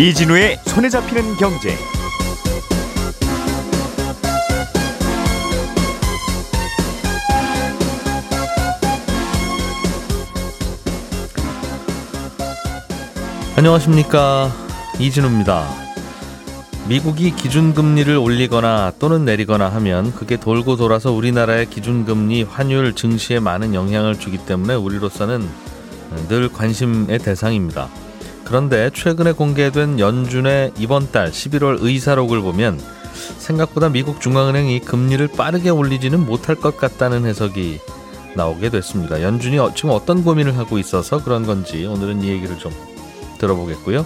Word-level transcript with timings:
이진우의 0.00 0.60
손에 0.64 0.88
잡히는 0.88 1.36
경제. 1.36 1.76
안녕하십니까 13.58 14.50
이진우입니다. 14.98 15.68
미국이 16.88 17.36
기준금리를 17.36 18.16
올리거나 18.16 18.94
또는 18.98 19.26
내리거나 19.26 19.68
하면 19.68 20.14
그게 20.14 20.38
돌고 20.38 20.76
돌아서 20.76 21.12
우리나라의 21.12 21.68
기준금리 21.68 22.44
환율 22.44 22.94
증시에 22.94 23.38
많은 23.38 23.74
영향을 23.74 24.18
주기 24.18 24.38
때문에 24.38 24.76
우리로서는 24.76 25.46
늘 26.28 26.50
관심의 26.50 27.18
대상입니다. 27.18 27.90
그런데 28.50 28.90
최근에 28.92 29.30
공개된 29.30 30.00
연준의 30.00 30.72
이번 30.76 31.12
달 31.12 31.30
11월 31.30 31.78
의사록을 31.82 32.40
보면 32.40 32.80
생각보다 33.38 33.88
미국 33.88 34.20
중앙은행이 34.20 34.80
금리를 34.80 35.28
빠르게 35.28 35.70
올리지는 35.70 36.26
못할 36.26 36.56
것 36.56 36.76
같다는 36.76 37.26
해석이 37.26 37.78
나오게 38.34 38.70
됐습니다. 38.70 39.22
연준이 39.22 39.56
지금 39.76 39.90
어떤 39.90 40.24
고민을 40.24 40.58
하고 40.58 40.78
있어서 40.78 41.22
그런 41.22 41.46
건지 41.46 41.86
오늘은 41.86 42.22
이 42.24 42.28
얘기를 42.28 42.58
좀 42.58 42.72
들어보겠고요. 43.38 44.04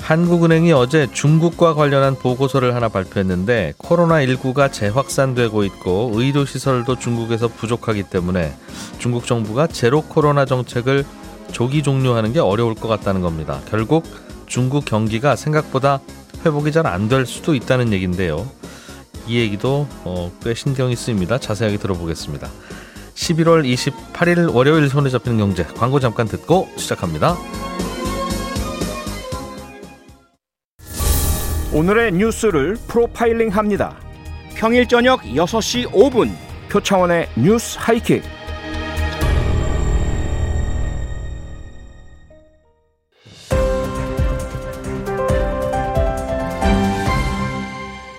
한국은행이 0.00 0.72
어제 0.72 1.08
중국과 1.10 1.72
관련한 1.72 2.16
보고서를 2.16 2.74
하나 2.74 2.90
발표했는데 2.90 3.72
코로나19가 3.78 4.70
재확산되고 4.70 5.64
있고 5.64 6.10
의료시설도 6.12 6.98
중국에서 6.98 7.48
부족하기 7.48 8.02
때문에 8.02 8.54
중국 8.98 9.26
정부가 9.26 9.66
제로 9.66 10.02
코로나 10.02 10.44
정책을 10.44 11.06
조기 11.52 11.82
종료하는 11.82 12.32
게 12.32 12.40
어려울 12.40 12.74
것 12.74 12.88
같다는 12.88 13.20
겁니다. 13.20 13.60
결국 13.70 14.04
중국 14.46 14.84
경기가 14.84 15.36
생각보다 15.36 16.00
회복이 16.44 16.72
잘 16.72 16.86
안 16.86 17.08
될 17.08 17.26
수도 17.26 17.54
있다는 17.54 17.92
얘기인데요. 17.92 18.46
이 19.26 19.38
얘기도 19.38 19.86
어, 20.04 20.30
꽤 20.42 20.52
신경이 20.54 20.96
쓰입니다. 20.96 21.38
자세하게 21.38 21.78
들어보겠습니다. 21.78 22.48
11월 23.14 23.64
28일 23.64 24.52
월요일 24.54 24.88
손에 24.88 25.08
잡히는 25.08 25.38
경제 25.38 25.64
광고 25.64 26.00
잠깐 26.00 26.26
듣고 26.26 26.68
시작합니다. 26.76 27.36
오늘의 31.72 32.12
뉴스를 32.12 32.76
프로파일링 32.86 33.48
합니다. 33.48 33.96
평일 34.54 34.86
저녁 34.86 35.22
6시 35.22 35.90
5분 35.90 36.30
표창원의 36.68 37.28
뉴스 37.36 37.76
하이킥. 37.80 38.22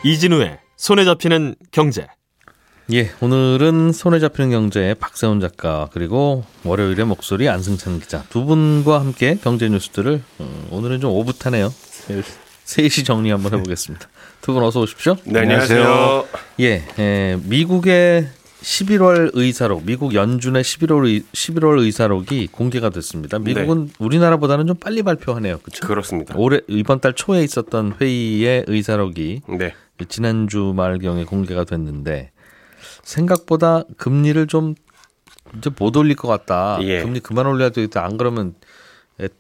이진우의 0.09 0.59
손에 0.78 1.03
잡히는 1.03 1.56
경제. 1.72 2.06
예, 2.94 3.09
오늘은 3.22 3.92
손에 3.92 4.20
잡히는 4.20 4.52
경제 4.52 4.94
박세훈 5.00 5.39
작가 5.39 5.89
그리고 5.94 6.44
월요일에 6.64 7.03
목소리 7.06 7.50
안승찬 7.50 8.00
기자 8.02 8.23
두 8.30 8.45
분과 8.45 9.00
함께 9.00 9.36
경제 9.42 9.67
뉴스들을 9.67 10.22
음, 10.42 10.67
오늘은 10.70 11.00
좀 11.00 11.09
오붓하네요. 11.12 11.73
3시 12.66 13.02
정리 13.08 13.31
한번 13.31 13.56
해보겠습니다. 13.56 14.08
두 14.42 14.53
분 14.53 14.62
어서 14.62 14.80
오십시오. 14.81 15.16
네, 15.23 15.39
안녕하세요. 15.39 16.28
예, 16.59 16.84
예, 17.00 17.40
미국의 17.44 18.28
11월 18.62 19.31
의사록, 19.34 19.86
미국 19.88 20.14
연준의 20.14 20.64
11월, 20.64 21.06
의, 21.08 21.23
11월 21.34 21.80
의사록이 21.80 22.50
공개가 22.52 22.92
됐습니다. 22.92 23.40
미국은 23.40 23.88
네. 23.88 23.94
우리나라보다는 23.97 24.67
좀 24.67 24.75
빨리 24.75 25.01
발표하네요. 25.01 25.57
그렇죠? 25.63 25.88
그렇습니다. 25.88 26.35
올해 26.38 26.62
이번 26.68 27.00
달 27.00 27.13
초에 27.13 27.44
있었던 27.44 27.96
회의의 28.00 28.66
의사록이 28.68 29.41
네. 29.57 29.74
지난 30.09 30.47
주 30.47 30.73
말경에 30.75 31.23
공개가 31.23 31.63
됐는데 31.63 32.31
생각보다 33.03 33.83
금리를 33.97 34.47
좀 34.47 34.75
이제 35.57 35.69
못 35.78 35.95
올릴 35.95 36.16
것 36.16 36.28
같다. 36.28 36.79
예. 36.81 37.01
금리 37.01 37.19
그만 37.19 37.45
올려야 37.47 37.69
되겠다. 37.69 38.03
안 38.03 38.17
그러면 38.17 38.56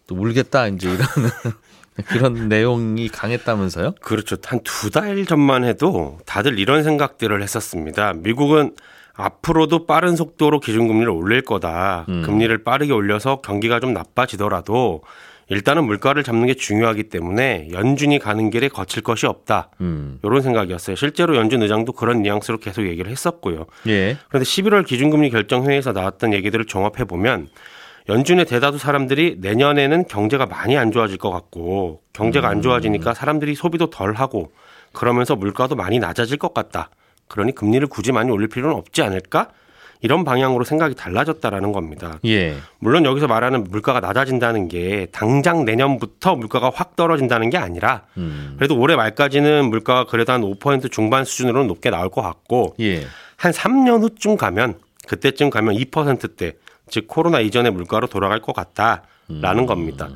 울겠다. 0.09 0.67
이제 0.67 0.89
이런 0.89 1.07
그런 2.07 2.49
내용이 2.49 3.07
강했다면서요? 3.09 3.93
그렇죠. 4.01 4.37
한 4.45 4.59
두 4.63 4.89
달 4.91 5.25
전만 5.25 5.63
해도 5.63 6.19
다들 6.25 6.59
이런 6.59 6.83
생각들을 6.83 7.41
했었습니다. 7.41 8.13
미국은 8.13 8.75
앞으로도 9.17 9.85
빠른 9.85 10.15
속도로 10.17 10.59
기준금리를 10.59 11.09
올릴 11.09 11.41
거다. 11.41 12.05
음. 12.09 12.21
금리를 12.23 12.63
빠르게 12.63 12.91
올려서 12.91 13.37
경기가 13.41 13.79
좀 13.79 13.93
나빠지더라도 13.93 15.03
일단은 15.49 15.85
물가를 15.85 16.23
잡는 16.23 16.47
게 16.47 16.53
중요하기 16.55 17.03
때문에 17.03 17.69
연준이 17.71 18.17
가는 18.19 18.49
길에 18.49 18.67
거칠 18.67 19.03
것이 19.03 19.27
없다. 19.27 19.69
음. 19.81 20.19
이런 20.23 20.41
생각이었어요. 20.41 20.95
실제로 20.95 21.35
연준 21.35 21.61
의장도 21.61 21.93
그런 21.93 22.21
뉘앙스로 22.23 22.57
계속 22.57 22.87
얘기를 22.87 23.11
했었고요. 23.11 23.65
예. 23.87 24.17
그런데 24.27 24.43
11월 24.43 24.85
기준금리 24.85 25.29
결정회의에서 25.29 25.91
나왔던 25.91 26.33
얘기들을 26.33 26.65
종합해 26.65 27.05
보면 27.05 27.47
연준의 28.09 28.45
대다수 28.45 28.77
사람들이 28.77 29.37
내년에는 29.39 30.05
경제가 30.07 30.45
많이 30.45 30.77
안 30.77 30.91
좋아질 30.91 31.17
것 31.17 31.31
같고 31.31 32.01
경제가 32.13 32.47
안 32.47 32.61
좋아지니까 32.61 33.11
음. 33.11 33.13
사람들이 33.13 33.55
소비도 33.55 33.89
덜 33.89 34.13
하고 34.13 34.51
그러면서 34.93 35.35
물가도 35.35 35.75
많이 35.75 35.99
낮아질 35.99 36.37
것 36.37 36.53
같다. 36.53 36.89
그러니 37.27 37.53
금리를 37.53 37.85
굳이 37.87 38.11
많이 38.11 38.31
올릴 38.31 38.47
필요는 38.47 38.75
없지 38.75 39.01
않을까? 39.01 39.49
이런 40.05 40.23
방향으로 40.23 40.63
생각이 40.63 40.93
달라졌다라는 40.93 41.71
겁니다. 41.71 42.19
예. 42.25 42.57
물론 42.77 43.05
여기서 43.05 43.25
말하는 43.25 43.63
물가가 43.63 43.99
낮아진다는 43.99 44.67
게 44.67 45.07
당장 45.11 45.65
내년부터 45.65 46.35
물가가 46.35 46.71
확 46.71 46.95
떨어진다는 46.95 47.49
게 47.49 47.57
아니라 47.57 48.03
음. 48.17 48.53
그래도 48.55 48.77
올해 48.77 48.95
말까지는 48.95 49.67
물가가 49.67 50.05
그래도 50.05 50.31
한 50.31 50.41
5% 50.41 50.91
중반 50.91 51.25
수준으로는 51.25 51.65
높게 51.65 51.89
나올 51.89 52.09
것 52.09 52.21
같고 52.21 52.75
예. 52.79 53.01
한 53.35 53.51
3년 53.51 54.03
후쯤 54.03 54.37
가면 54.37 54.75
그때쯤 55.07 55.49
가면 55.49 55.73
2%대 55.73 56.53
즉 56.87 57.07
코로나 57.07 57.39
이전의 57.39 57.71
물가로 57.71 58.05
돌아갈 58.05 58.43
것 58.43 58.53
같다라는 58.53 59.63
음. 59.63 59.65
겁니다. 59.65 60.09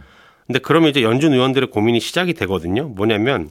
근데 0.45 0.59
그러면 0.59 0.91
이제 0.91 1.01
연준 1.01 1.33
의원들의 1.33 1.71
고민이 1.71 1.99
시작이 1.99 2.35
되거든요. 2.35 2.89
뭐냐면 2.89 3.49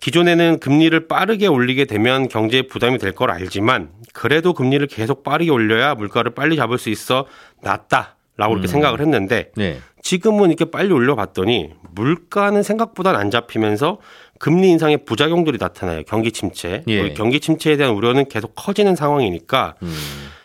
기존에는 0.00 0.58
금리를 0.60 1.08
빠르게 1.08 1.46
올리게 1.46 1.84
되면 1.86 2.28
경제에 2.28 2.62
부담이 2.62 2.98
될 2.98 3.12
걸 3.14 3.30
알지만 3.30 3.90
그래도 4.12 4.52
금리를 4.52 4.84
계속 4.88 5.22
빠르게 5.22 5.50
올려야 5.50 5.94
물가를 5.94 6.34
빨리 6.34 6.56
잡을 6.56 6.78
수 6.78 6.90
있어 6.90 7.26
낫다라고 7.62 8.54
이렇게 8.54 8.62
음. 8.62 8.66
생각을 8.66 9.00
했는데 9.00 9.50
네. 9.56 9.78
지금은 10.02 10.48
이렇게 10.50 10.66
빨리 10.66 10.92
올려봤더니 10.92 11.70
물가는 11.94 12.60
생각보다 12.62 13.16
안 13.16 13.30
잡히면서 13.30 13.98
금리 14.40 14.68
인상의 14.70 15.04
부작용들이 15.06 15.58
나타나요. 15.58 16.02
경기 16.06 16.32
침체. 16.32 16.82
예. 16.88 17.14
경기 17.14 17.38
침체에 17.40 17.76
대한 17.76 17.94
우려는 17.94 18.28
계속 18.28 18.52
커지는 18.56 18.96
상황이니까 18.96 19.76
음. 19.82 19.94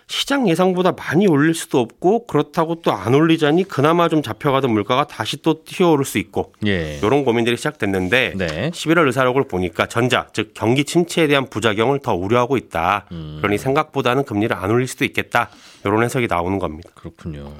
시장 0.09 0.50
예상보다 0.50 0.94
많이 0.94 1.28
올릴 1.28 1.53
수도 1.53 1.80
없고 1.80 2.25
그렇다고 2.25 2.81
또 2.81 2.92
안 2.92 3.14
올리자니 3.14 3.64
그나마 3.66 4.09
좀 4.09 4.24
잡혀가던 4.24 4.72
물가가 4.72 5.06
다시 5.06 5.38
또 5.44 5.64
튀어오를 5.64 6.03
수 6.03 6.18
있고 6.18 6.52
예. 6.66 6.97
이런 6.97 7.24
고민들이 7.24 7.56
시작됐는데 7.56 8.34
네. 8.36 8.72
11월 8.72 9.06
의사록을 9.06 9.48
보니까 9.48 9.86
전자 9.86 10.28
즉 10.34 10.52
경기 10.56 10.84
침체에 10.84 11.28
대한 11.28 11.48
부작용을 11.48 12.00
더 12.00 12.16
우려하고 12.16 12.58
있다. 12.58 13.06
음. 13.12 13.38
그러니 13.40 13.59
생각보다는 13.59 14.24
금리를 14.25 14.53
안 14.56 14.72
올릴 14.72 14.88
수도 14.88 15.06
있겠다. 15.06 15.50
이런 15.86 16.03
해석이 16.03 16.25
나오는 16.28 16.58
겁니다. 16.58 16.90
그렇군요. 16.96 17.53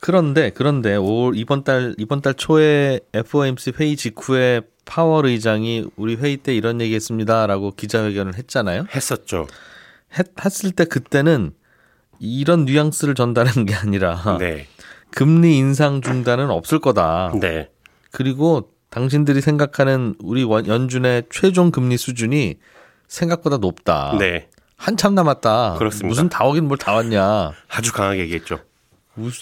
그런데 0.00 0.50
그런데 0.54 0.96
올 0.96 1.36
이번 1.36 1.64
달 1.64 1.94
이번 1.98 2.22
달 2.22 2.32
초에 2.34 3.00
FOMC 3.12 3.74
회의 3.78 3.96
직후에 3.96 4.62
파월 4.86 5.26
의장이 5.26 5.84
우리 5.96 6.14
회의 6.16 6.38
때 6.38 6.54
이런 6.54 6.80
얘기했습니다라고 6.80 7.72
기자회견을 7.76 8.36
했잖아요. 8.36 8.86
했었죠. 8.94 9.46
했, 10.18 10.26
했을 10.44 10.72
때 10.72 10.84
그때는 10.84 11.52
이런 12.18 12.64
뉘앙스를 12.64 13.14
전달하는 13.14 13.66
게 13.66 13.74
아니라 13.74 14.38
네. 14.38 14.66
금리 15.10 15.56
인상 15.58 16.00
중단은 16.00 16.50
없을 16.50 16.78
거다. 16.78 17.32
네. 17.40 17.70
그리고 18.10 18.70
당신들이 18.90 19.40
생각하는 19.40 20.14
우리 20.20 20.42
연준의 20.42 21.24
최종 21.30 21.70
금리 21.70 21.96
수준이 21.96 22.56
생각보다 23.08 23.58
높다. 23.58 24.16
네. 24.18 24.48
한참 24.76 25.14
남았다. 25.14 25.74
그렇습니다. 25.78 26.08
무슨 26.08 26.28
다 26.28 26.44
오긴 26.44 26.64
뭘 26.68 26.76
다 26.78 26.92
왔냐. 26.94 27.52
아주 27.68 27.92
강하게 27.92 28.20
얘기했죠. 28.20 28.58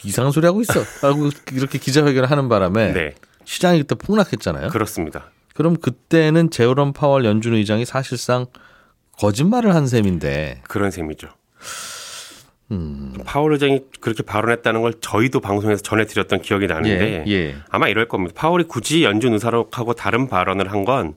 이상한 0.04 0.30
소리 0.32 0.46
하고 0.46 0.60
있어. 0.60 0.80
라고 1.02 1.30
이렇게 1.52 1.78
기자회견을 1.78 2.30
하는 2.30 2.48
바람에 2.48 2.92
네. 2.92 3.14
시장이 3.44 3.80
그때 3.82 3.94
폭락했잖아요. 3.96 4.68
그렇습니다. 4.68 5.30
그럼 5.54 5.76
그때는 5.76 6.50
제어런 6.50 6.92
파월 6.92 7.24
연준 7.24 7.54
의장이 7.54 7.84
사실상 7.84 8.46
거짓말을 9.18 9.74
한 9.74 9.86
셈인데. 9.86 10.62
그런 10.68 10.90
셈이죠. 10.90 11.28
음. 12.70 13.14
파월 13.24 13.52
의장이 13.52 13.80
그렇게 14.00 14.22
발언했다는 14.22 14.80
걸 14.82 14.94
저희도 15.00 15.40
방송에서 15.40 15.82
전해드렸던 15.82 16.40
기억이 16.42 16.66
나는데 16.66 17.24
예, 17.26 17.30
예. 17.30 17.54
아마 17.68 17.88
이럴 17.88 18.08
겁니다. 18.08 18.32
파월이 18.36 18.64
굳이 18.64 19.04
연준 19.04 19.32
의사록하고 19.34 19.92
다른 19.94 20.28
발언을 20.28 20.72
한 20.72 20.84
건 20.84 21.14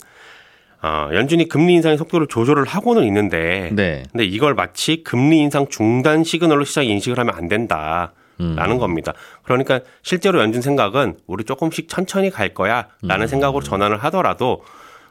어, 0.83 1.09
연준이 1.13 1.47
금리 1.47 1.73
인상의 1.73 1.97
속도를 1.97 2.27
조절을 2.27 2.65
하고는 2.65 3.03
있는데 3.05 3.71
네. 3.73 4.03
근데 4.11 4.25
이걸 4.25 4.53
마치 4.53 5.03
금리 5.03 5.39
인상 5.39 5.67
중단 5.69 6.23
시그널로 6.23 6.65
시장이 6.65 6.87
인식을 6.89 7.17
하면 7.19 7.33
안 7.35 7.47
된다. 7.47 8.13
라는 8.39 8.77
겁니다. 8.77 9.13
그러니까 9.41 9.79
실제로 10.03 10.39
연준 10.39 10.61
생각은 10.61 11.17
우리 11.25 11.43
조금씩 11.43 11.89
천천히 11.89 12.29
갈 12.29 12.53
거야 12.53 12.87
라는 13.01 13.25
생각으로 13.25 13.63
전환을 13.63 13.97
하더라도 14.03 14.63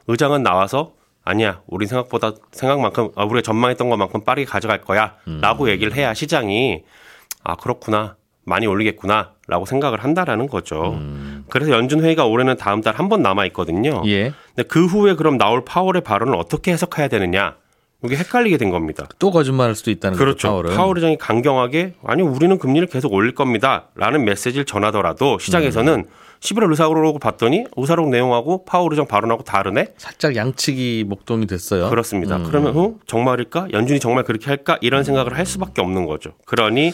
의장은 0.06 0.44
나와서 0.44 0.92
아니야, 1.26 1.60
우리 1.66 1.86
생각보다 1.88 2.32
생각만큼 2.52 3.08
아, 3.16 3.24
우리가 3.24 3.42
전망했던 3.42 3.90
것만큼 3.90 4.20
빠르게 4.22 4.46
가져갈 4.46 4.80
거야라고 4.80 5.68
얘기를 5.70 5.92
해야 5.94 6.14
시장이 6.14 6.84
아 7.42 7.56
그렇구나 7.56 8.14
많이 8.44 8.66
올리겠구나라고 8.68 9.66
생각을 9.66 10.04
한다라는 10.04 10.46
거죠. 10.46 10.96
그래서 11.50 11.72
연준 11.72 12.00
회의가 12.04 12.26
올해는 12.26 12.56
다음 12.56 12.80
달 12.80 12.94
한 12.94 13.08
번 13.08 13.22
남아 13.22 13.44
있거든요. 13.46 14.02
예. 14.06 14.32
근데 14.54 14.68
그 14.68 14.86
후에 14.86 15.14
그럼 15.14 15.36
나올 15.36 15.64
파월의 15.64 16.02
발언을 16.02 16.36
어떻게 16.36 16.72
해석해야 16.72 17.08
되느냐? 17.08 17.56
이게 18.04 18.14
헷갈리게 18.16 18.56
된 18.56 18.70
겁니다. 18.70 19.08
또 19.18 19.32
거짓말할 19.32 19.74
수도 19.74 19.90
있다는 19.90 20.16
그렇죠. 20.16 20.36
거죠. 20.36 20.48
파월은. 20.48 20.76
파월 20.76 20.96
의장이 20.98 21.18
강경하게 21.18 21.94
아니 22.04 22.22
우리는 22.22 22.56
금리를 22.56 22.86
계속 22.86 23.12
올릴 23.12 23.34
겁니다라는 23.34 24.24
메시지를 24.24 24.64
전하더라도 24.64 25.40
시장에서는 25.40 26.04
11월 26.40 26.70
의사록을 26.70 27.18
봤더니 27.20 27.64
의사록 27.76 28.08
내용하고 28.10 28.64
파월 28.64 28.92
의장 28.92 29.06
발언하고 29.06 29.42
다르네. 29.44 29.94
살짝 29.96 30.36
양측이 30.36 31.04
목동이 31.08 31.46
됐어요. 31.46 31.88
그렇습니다. 31.88 32.38
그러면 32.42 32.76
어? 32.76 32.94
정말일까? 33.06 33.68
연준이 33.72 33.98
정말 34.00 34.24
그렇게 34.24 34.46
할까? 34.46 34.78
이런 34.80 35.02
생각을 35.04 35.36
할 35.36 35.46
수밖에 35.46 35.80
없는 35.82 36.06
거죠. 36.06 36.32
그러니 36.44 36.92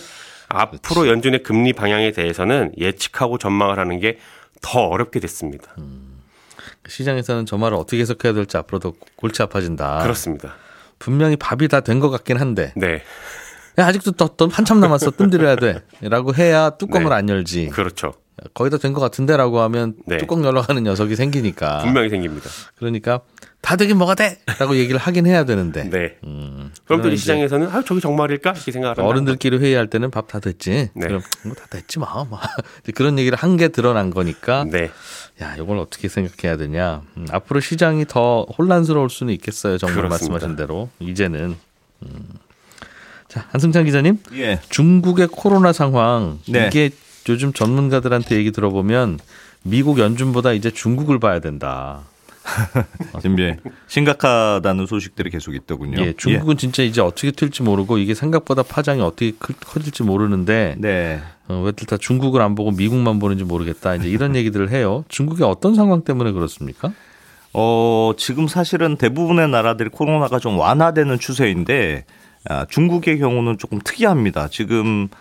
앞으로 0.49 1.09
연준의 1.09 1.43
금리 1.43 1.73
방향에 1.73 2.12
대해서는 2.12 2.73
예측하고 2.79 3.39
전망을 3.39 3.79
하는 3.79 3.99
게 4.00 4.19
더 4.65 4.79
어렵게 4.87 5.19
됐습니다. 5.19 5.75
시장에서는 6.88 7.47
저 7.47 7.56
말을 7.59 7.77
어떻게 7.77 7.99
해석해야 8.00 8.33
될지 8.33 8.56
앞으로도 8.56 8.95
골치 9.17 9.43
아파진다. 9.43 9.99
그렇습니다. 10.03 10.55
분명히 11.00 11.35
밥이 11.37 11.67
다 11.69 11.81
된 11.81 11.99
것 11.99 12.11
같긴 12.11 12.37
한데 12.37 12.73
네, 12.77 13.03
야, 13.79 13.87
아직도 13.87 14.12
또, 14.12 14.29
또 14.37 14.49
한참 14.49 14.79
남았어 14.79 15.11
뜸들여야 15.11 15.56
돼 15.56 15.83
라고 16.03 16.33
해야 16.35 16.71
뚜껑을 16.71 17.09
네. 17.09 17.15
안 17.17 17.29
열지. 17.29 17.71
그렇죠. 17.71 18.15
거의 18.55 18.70
다 18.70 18.79
된 18.79 18.93
것 18.94 19.00
같은데라고 19.00 19.61
하면 19.61 19.94
네. 20.06 20.19
뚜껑 20.19 20.44
열어가는 20.44 20.82
녀석이 20.82 21.17
생기니까. 21.17 21.79
분명히 21.84 22.08
생깁니다. 22.08 22.49
그러니까 22.76 23.20
다 23.61 23.76
되긴 23.76 23.96
뭐가 23.99 24.14
돼라고 24.17 24.76
얘기를 24.76 24.99
하긴 24.99 25.26
해야 25.26 25.44
되는데 25.44 25.88
네. 25.88 26.17
음, 26.25 26.73
그럼 26.84 27.02
또 27.02 27.14
시장에서는 27.14 27.69
아 27.69 27.82
저기 27.87 28.00
정말일까 28.00 28.50
이렇게 28.52 28.73
생각을 28.73 28.96
한다. 28.96 29.08
어른들끼리 29.08 29.58
회의할 29.58 29.87
때는 29.88 30.11
밥 30.11 30.26
다 30.26 30.40
됐지. 30.40 30.90
네. 30.94 31.06
그럼 31.06 31.20
뭐 31.44 31.55
다 31.55 31.67
됐지 31.70 31.99
뭐. 31.99 32.08
뭐. 32.29 32.38
그런 32.94 33.19
얘기를 33.19 33.37
한 33.38 33.56
게 33.56 33.69
드러난 33.69 34.11
거니까 34.11 34.64
네, 34.69 34.90
야, 35.43 35.55
이걸 35.56 35.78
어떻게 35.78 36.08
생각해야 36.08 36.56
되냐. 36.56 37.02
음, 37.19 37.26
앞으로 37.31 37.61
시장이 37.61 38.06
더 38.06 38.46
혼란스러울 38.58 39.11
수는 39.11 39.32
있겠어요. 39.35 39.78
정말 39.78 39.96
그렇습니다. 40.05 40.32
말씀하신 40.32 40.56
대로. 40.56 40.88
이제는. 41.00 41.55
음. 42.05 42.28
자, 43.28 43.46
한승찬 43.50 43.85
기자님. 43.85 44.19
예. 44.35 44.61
중국의 44.69 45.28
코로나 45.28 45.73
상황. 45.73 46.40
네. 46.49 46.67
이게 46.69 46.90
요즘 47.29 47.53
전문가들한테 47.53 48.37
얘기 48.37 48.51
들어보면 48.51 49.19
미국 49.63 49.99
연준보다 49.99 50.53
이제 50.53 50.71
중국을 50.71 51.19
봐야 51.19 51.39
된다. 51.41 52.01
지금 53.23 53.35
이제 53.39 53.57
심각하다는 53.87 54.87
소식들이 54.87 55.31
계속 55.31 55.55
있더군요. 55.55 56.03
예, 56.03 56.13
중국은 56.17 56.57
진짜 56.57 56.83
이제 56.83 57.01
어떻게 57.01 57.31
튈지 57.31 57.63
모르고 57.63 57.99
이게 57.99 58.15
생각보다 58.15 58.65
파장이 58.65 59.01
어떻게 59.01 59.31
클- 59.39 59.55
커질지 59.55 60.03
모르는데 60.03 60.75
네. 60.79 61.21
어, 61.49 61.63
왜들 61.65 61.87
다 61.87 61.97
중국을 61.97 62.41
안 62.43 62.57
보고 62.57 62.73
미국만 62.73 63.21
보는지 63.21 63.45
모르겠다. 63.45 63.95
이제 63.95 64.09
이런 64.09 64.35
얘기들을 64.37 64.71
해요. 64.71 65.05
중국이 65.09 65.45
어떤 65.45 65.77
상황 65.77 66.03
때문에 66.03 66.33
그렇습니까? 66.33 66.93
어, 67.55 68.13
지금 68.17 68.49
사실은 68.49 68.97
대부분의 68.97 69.49
나라들이 69.49 69.89
코로나가 69.91 70.41
좀 70.41 70.59
완화되는 70.59 71.21
추세인데 71.21 72.05
아, 72.49 72.65
중국의 72.69 73.21
경우는 73.21 73.59
조금 73.59 73.79
특이합니다. 73.85 74.49
지금 74.49 75.07
아, 75.13 75.17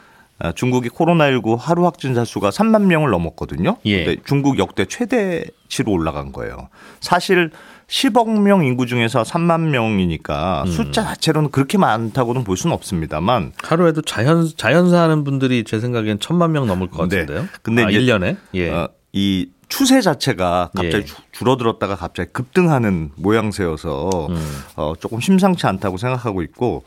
중국이 0.55 0.89
코로나19 0.89 1.57
하루 1.59 1.85
확진자 1.85 2.25
수가 2.25 2.49
3만 2.49 2.83
명을 2.85 3.09
넘었거든요. 3.11 3.77
예. 3.85 4.03
근데 4.05 4.21
중국 4.25 4.57
역대 4.59 4.85
최대치로 4.85 5.91
올라간 5.91 6.31
거예요. 6.31 6.69
사실 6.99 7.51
10억 7.87 8.39
명 8.41 8.63
인구 8.63 8.85
중에서 8.85 9.23
3만 9.23 9.69
명이니까 9.69 10.63
음. 10.65 10.71
숫자 10.71 11.03
자체로는 11.03 11.51
그렇게 11.51 11.77
많다고는 11.77 12.43
볼 12.45 12.55
수는 12.57 12.73
없습니다만 12.73 13.51
하루에도 13.63 14.01
자연 14.01 14.49
자연사 14.55 15.01
하는 15.01 15.23
분들이 15.25 15.63
제 15.65 15.79
생각엔 15.79 16.19
천만 16.19 16.53
명 16.53 16.67
넘을 16.67 16.87
것 16.89 17.09
네. 17.09 17.19
같은데요. 17.21 17.47
근데 17.61 17.83
아, 17.83 17.89
이제 17.89 17.99
1년에? 17.99 18.37
예. 18.55 18.69
어, 18.69 18.89
이 19.11 19.49
추세 19.67 20.01
자체가 20.01 20.71
갑자기 20.73 20.97
예. 20.97 21.05
주- 21.05 21.15
줄어들었다가 21.33 21.95
갑자기 21.95 22.31
급등하는 22.31 23.11
모양새여서 23.17 24.27
음. 24.29 24.37
어, 24.77 24.93
조금 24.99 25.19
심상치 25.19 25.67
않다고 25.67 25.97
생각하고 25.97 26.41
있고 26.43 26.83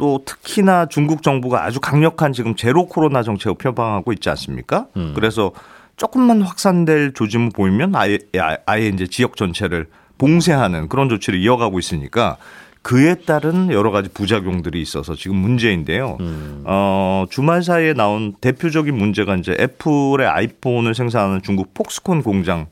또 0.00 0.22
특히나 0.24 0.86
중국 0.86 1.22
정부가 1.22 1.62
아주 1.62 1.78
강력한 1.78 2.32
지금 2.32 2.56
제로 2.56 2.86
코로나 2.86 3.22
정책을 3.22 3.56
표방하고 3.58 4.14
있지 4.14 4.30
않습니까? 4.30 4.86
음. 4.96 5.12
그래서 5.14 5.52
조금만 5.98 6.40
확산될 6.40 7.12
조짐을 7.12 7.50
보이면 7.54 7.94
아예 7.94 8.18
아예 8.64 8.88
이제 8.88 9.06
지역 9.06 9.36
전체를 9.36 9.88
봉쇄하는 10.16 10.88
그런 10.88 11.10
조치를 11.10 11.38
이어가고 11.40 11.78
있으니까 11.78 12.38
그에 12.80 13.14
따른 13.14 13.70
여러 13.70 13.90
가지 13.90 14.08
부작용들이 14.08 14.80
있어서 14.80 15.14
지금 15.14 15.36
문제인데요. 15.36 16.16
음. 16.20 16.62
어, 16.64 17.26
주말 17.28 17.62
사이에 17.62 17.92
나온 17.92 18.32
대표적인 18.40 18.96
문제가 18.96 19.36
이제 19.36 19.54
애플의 19.60 20.26
아이폰을 20.26 20.94
생산하는 20.94 21.42
중국 21.42 21.74
폭스콘 21.74 22.22
공장 22.22 22.68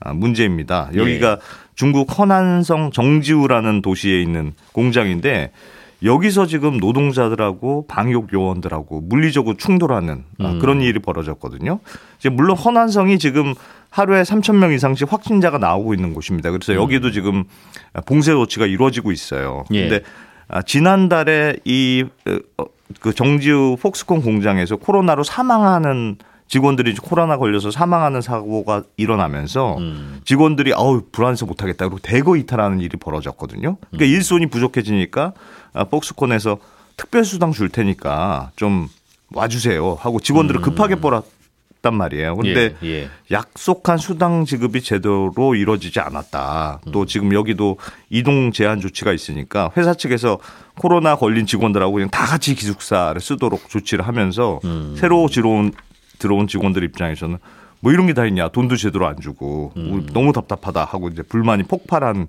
아, 0.00 0.14
문제입니다. 0.14 0.88
여기가 0.94 1.40
중국 1.74 2.18
허난성 2.18 2.90
정지우라는 2.92 3.82
도시에 3.82 4.22
있는 4.22 4.54
공장인데 4.72 5.52
여기서 6.02 6.46
지금 6.46 6.78
노동자들하고 6.78 7.86
방역 7.86 8.32
요원들하고 8.32 9.02
물리적으로 9.02 9.56
충돌하는 9.56 10.24
아, 10.38 10.58
그런 10.60 10.80
일이 10.80 10.98
벌어졌거든요. 10.98 11.80
이제 12.18 12.28
물론 12.28 12.56
허난성이 12.56 13.18
지금 13.18 13.54
하루에 13.90 14.22
3천 14.22 14.56
명 14.56 14.72
이상씩 14.72 15.12
확진자가 15.12 15.58
나오고 15.58 15.94
있는 15.94 16.14
곳입니다. 16.14 16.50
그래서 16.50 16.74
여기도 16.74 17.10
지금 17.10 17.44
봉쇄 18.06 18.32
조치가 18.32 18.66
이루어지고 18.66 19.12
있어요. 19.12 19.64
예. 19.72 19.88
근데 19.88 20.04
아, 20.48 20.62
지난달에 20.62 21.56
이 21.64 22.04
어, 22.56 22.64
그 23.00 23.14
정지우 23.14 23.76
폭스콘 23.80 24.22
공장에서 24.22 24.76
코로나로 24.76 25.22
사망하는 25.22 26.16
직원들이 26.50 26.94
코로나 26.96 27.38
걸려서 27.38 27.70
사망하는 27.70 28.20
사고가 28.20 28.82
일어나면서 28.96 29.78
음. 29.78 30.20
직원들이 30.24 30.74
아우 30.74 31.00
불안해서 31.12 31.46
못하겠다 31.46 31.88
그리고 31.88 32.00
대거 32.02 32.36
이탈하는 32.36 32.80
일이 32.80 32.96
벌어졌거든요. 32.98 33.76
그러니까 33.76 34.04
음. 34.04 34.10
일손이 34.10 34.46
부족해지니까 34.46 35.32
아, 35.72 35.84
폭스콘에서 35.84 36.58
특별 36.96 37.24
수당 37.24 37.52
줄 37.52 37.68
테니까 37.68 38.50
좀 38.56 38.88
와주세요 39.32 39.96
하고 40.00 40.18
직원들을 40.18 40.60
급하게 40.60 40.96
뽑았단 40.96 41.94
말이에요. 41.94 42.34
음. 42.34 42.46
예, 42.46 42.74
예. 42.82 43.08
약속한 43.30 43.96
수당 43.96 44.44
지급이 44.44 44.82
제대로 44.82 45.54
이루어지지 45.54 46.00
않았다. 46.00 46.80
또 46.90 47.06
지금 47.06 47.32
여기도 47.32 47.78
이동 48.10 48.50
제한 48.50 48.80
조치가 48.80 49.12
있으니까 49.12 49.70
회사 49.76 49.94
측에서 49.94 50.40
코로나 50.76 51.14
걸린 51.14 51.46
직원들하고 51.46 51.92
그냥 51.92 52.10
다 52.10 52.26
같이 52.26 52.56
기숙사를 52.56 53.20
쓰도록 53.20 53.68
조치를 53.68 54.04
하면서 54.08 54.58
새로 54.96 55.28
들어온 55.28 55.70
들어온 56.20 56.46
직원들 56.46 56.84
입장에서는 56.84 57.38
뭐 57.80 57.92
이런 57.92 58.06
게 58.06 58.12
다 58.12 58.26
있냐 58.26 58.48
돈도 58.48 58.76
제대로 58.76 59.06
안 59.08 59.18
주고 59.20 59.72
우리 59.74 60.06
너무 60.12 60.32
답답하다 60.32 60.84
하고 60.84 61.08
이제 61.08 61.22
불만이 61.22 61.64
폭발한 61.64 62.28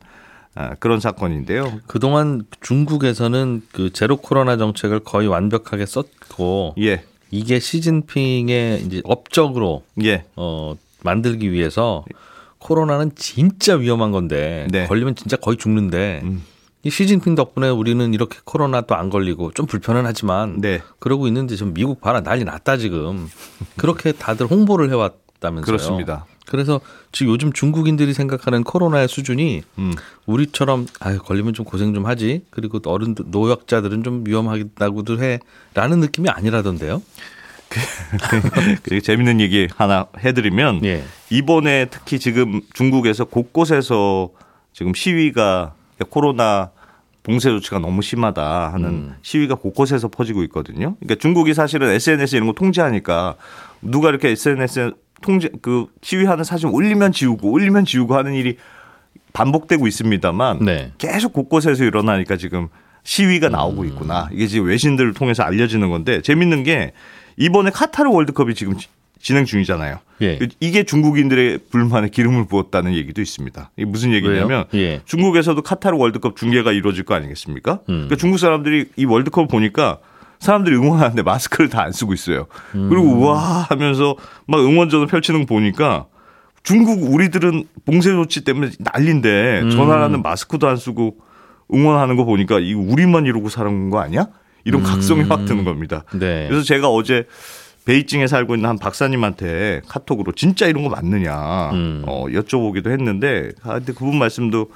아, 0.55 0.75
그런 0.79 0.99
사건인데요. 0.99 1.79
그동안 1.87 2.43
중국에서는 2.61 3.61
그 3.71 3.93
제로 3.93 4.17
코로나 4.17 4.57
정책을 4.57 4.99
거의 5.01 5.27
완벽하게 5.27 5.85
썼고 5.85 6.75
예, 6.79 7.03
이게 7.31 7.59
시진핑의 7.59 8.81
이제 8.81 9.01
업적으로 9.05 9.83
예, 10.03 10.25
어 10.35 10.75
만들기 11.03 11.51
위해서 11.51 12.03
코로나는 12.59 13.11
진짜 13.15 13.75
위험한 13.75 14.11
건데 14.11 14.67
네. 14.71 14.87
걸리면 14.87 15.15
진짜 15.15 15.37
거의 15.37 15.57
죽는데 15.57 16.21
음. 16.23 16.43
이 16.83 16.89
시진핑 16.89 17.35
덕분에 17.35 17.69
우리는 17.69 18.13
이렇게 18.13 18.39
코로나도 18.43 18.95
안 18.95 19.09
걸리고 19.09 19.51
좀 19.53 19.67
불편은 19.67 20.05
하지만 20.05 20.59
네. 20.61 20.81
그러고 20.99 21.27
있는데 21.27 21.55
지금 21.55 21.73
미국 21.73 22.01
봐라 22.01 22.21
난리 22.21 22.43
났다 22.43 22.77
지금 22.77 23.29
그렇게 23.77 24.11
다들 24.11 24.47
홍보를 24.47 24.89
해왔다면서요. 24.89 25.65
그렇습니다. 25.65 26.25
그래서 26.47 26.81
지금 27.11 27.33
요즘 27.33 27.53
중국인들이 27.53 28.13
생각하는 28.13 28.63
코로나의 28.63 29.07
수준이 29.07 29.61
음. 29.77 29.93
우리처럼 30.25 30.87
아유 30.99 31.19
걸리면 31.19 31.53
좀 31.53 31.65
고생 31.65 31.93
좀 31.93 32.05
하지 32.07 32.43
그리고 32.49 32.79
어른들 32.83 33.25
노약자들은 33.29 34.03
좀 34.03 34.23
위험하다고들 34.25 35.39
해라는 35.75 35.99
느낌이 35.99 36.29
아니라던데요. 36.29 37.01
재밌는 39.03 39.39
얘기 39.39 39.69
하나 39.77 40.07
해드리면 40.17 40.83
예. 40.83 41.05
이번에 41.29 41.85
특히 41.89 42.19
지금 42.19 42.59
중국에서 42.73 43.23
곳곳에서 43.25 44.29
지금 44.73 44.93
시위가 44.93 45.73
코로나 46.09 46.71
봉쇄 47.23 47.49
조치가 47.49 47.79
너무 47.79 48.01
심하다 48.01 48.73
하는 48.73 48.89
음. 48.89 49.15
시위가 49.21 49.55
곳곳에서 49.55 50.07
퍼지고 50.07 50.43
있거든요. 50.43 50.95
그러니까 50.99 51.15
중국이 51.21 51.53
사실은 51.53 51.89
SNS 51.89 52.35
이런 52.35 52.47
거 52.47 52.53
통제하니까 52.53 53.35
누가 53.81 54.09
이렇게 54.09 54.29
SNS 54.29 54.93
통제 55.21 55.49
그 55.61 55.85
시위하는 56.01 56.43
사진 56.43 56.69
올리면 56.69 57.11
지우고 57.11 57.51
올리면 57.51 57.85
지우고 57.85 58.15
하는 58.15 58.33
일이 58.33 58.57
반복되고 59.33 59.85
있습니다만 59.87 60.65
네. 60.65 60.91
계속 60.97 61.31
곳곳에서 61.33 61.83
일어나니까 61.83 62.37
지금 62.37 62.69
시위가 63.03 63.49
나오고 63.49 63.85
있구나. 63.85 64.27
이게 64.31 64.47
지금 64.47 64.67
외신들을 64.67 65.13
통해서 65.13 65.43
알려지는 65.43 65.89
건데 65.89 66.21
재밌는 66.21 66.63
게 66.63 66.93
이번에 67.37 67.69
카타르 67.71 68.09
월드컵이 68.09 68.55
지금 68.55 68.77
지- 68.77 68.87
진행 69.21 69.45
중이잖아요. 69.45 69.99
예. 70.23 70.39
이게 70.59 70.83
중국인들의 70.83 71.59
불만에 71.69 72.09
기름을 72.09 72.45
부었다는 72.47 72.93
얘기도 72.95 73.21
있습니다. 73.21 73.71
이게 73.77 73.85
무슨 73.85 74.13
얘기냐면? 74.13 74.65
예. 74.73 75.01
중국에서도 75.05 75.61
카타르 75.61 75.97
월드컵 75.97 76.35
중계가 76.35 76.71
이루어질 76.71 77.03
거 77.05 77.13
아니겠습니까? 77.15 77.73
음. 77.89 78.07
그러니까 78.07 78.15
중국 78.17 78.37
사람들이 78.37 78.85
이 78.95 79.05
월드컵 79.05 79.47
보니까 79.47 79.99
사람들이 80.39 80.75
응원하는데 80.75 81.21
마스크를 81.21 81.69
다 81.69 81.81
안 81.81 81.91
쓰고 81.91 82.13
있어요. 82.13 82.47
음. 82.75 82.89
그리고 82.89 83.05
우와 83.07 83.37
하면서 83.69 84.15
막 84.47 84.59
응원전을 84.61 85.07
펼치는 85.07 85.41
거 85.41 85.45
보니까 85.55 86.05
중국 86.63 87.11
우리들은 87.13 87.65
봉쇄 87.85 88.11
조치 88.11 88.43
때문에 88.43 88.69
난리인데 88.79 89.61
저 89.71 89.83
음. 89.83 89.87
나라는 89.87 90.21
마스크도 90.21 90.67
안 90.67 90.77
쓰고 90.77 91.17
응원하는 91.73 92.15
거 92.15 92.25
보니까 92.25 92.59
이거 92.59 92.79
우리만 92.81 93.25
이러고 93.25 93.49
사는 93.49 93.89
거 93.89 93.99
아니야? 93.99 94.27
이런 94.63 94.83
각성이 94.83 95.23
확 95.23 95.45
드는 95.45 95.63
겁니다. 95.63 96.03
음. 96.13 96.19
네. 96.19 96.45
그래서 96.47 96.63
제가 96.63 96.87
어제 96.89 97.25
베이징에 97.91 98.27
살고 98.27 98.55
있는 98.55 98.69
한 98.69 98.77
박사님한테 98.77 99.81
카톡으로 99.85 100.31
진짜 100.31 100.65
이런 100.65 100.83
거 100.83 100.89
맞느냐 100.89 101.71
음. 101.71 102.03
어, 102.07 102.27
여쭤보기도 102.29 102.89
했는데 102.89 103.51
아, 103.63 103.73
근데 103.73 103.91
그분 103.91 104.17
말씀도 104.17 104.71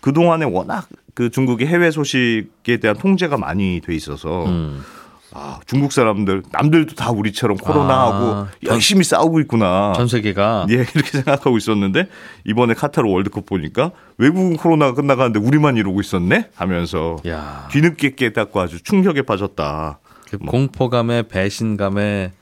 그 0.00 0.12
동안에 0.12 0.44
워낙 0.44 0.88
그 1.14 1.30
중국의 1.30 1.66
해외 1.66 1.90
소식에 1.90 2.76
대한 2.76 2.96
통제가 2.96 3.36
많이 3.38 3.80
돼 3.84 3.92
있어서 3.96 4.44
음. 4.46 4.84
아, 5.32 5.58
중국 5.66 5.90
사람들 5.90 6.44
남들도 6.52 6.94
다 6.94 7.10
우리처럼 7.10 7.56
코로나하고 7.56 8.24
아, 8.34 8.48
열심히 8.64 9.02
싸우고 9.02 9.40
있구나. 9.40 9.92
전 9.96 10.06
세계가 10.06 10.66
예, 10.70 10.74
이렇게 10.94 11.10
생각하고 11.10 11.56
있었는데 11.56 12.06
이번에 12.44 12.74
카타르 12.74 13.08
월드컵 13.08 13.46
보니까 13.46 13.90
외국은 14.16 14.56
코로나가 14.56 14.94
끝나가는데 14.94 15.40
우리만 15.40 15.76
이러고 15.76 16.00
있었네 16.00 16.50
하면서 16.54 17.16
야. 17.26 17.66
뒤늦게 17.72 18.14
깨닫고 18.14 18.60
아주 18.60 18.80
충격에 18.80 19.22
빠졌다. 19.22 19.98
그 20.30 20.38
공포감에 20.38 21.24
배신감에 21.24 22.32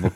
뭐 0.00 0.10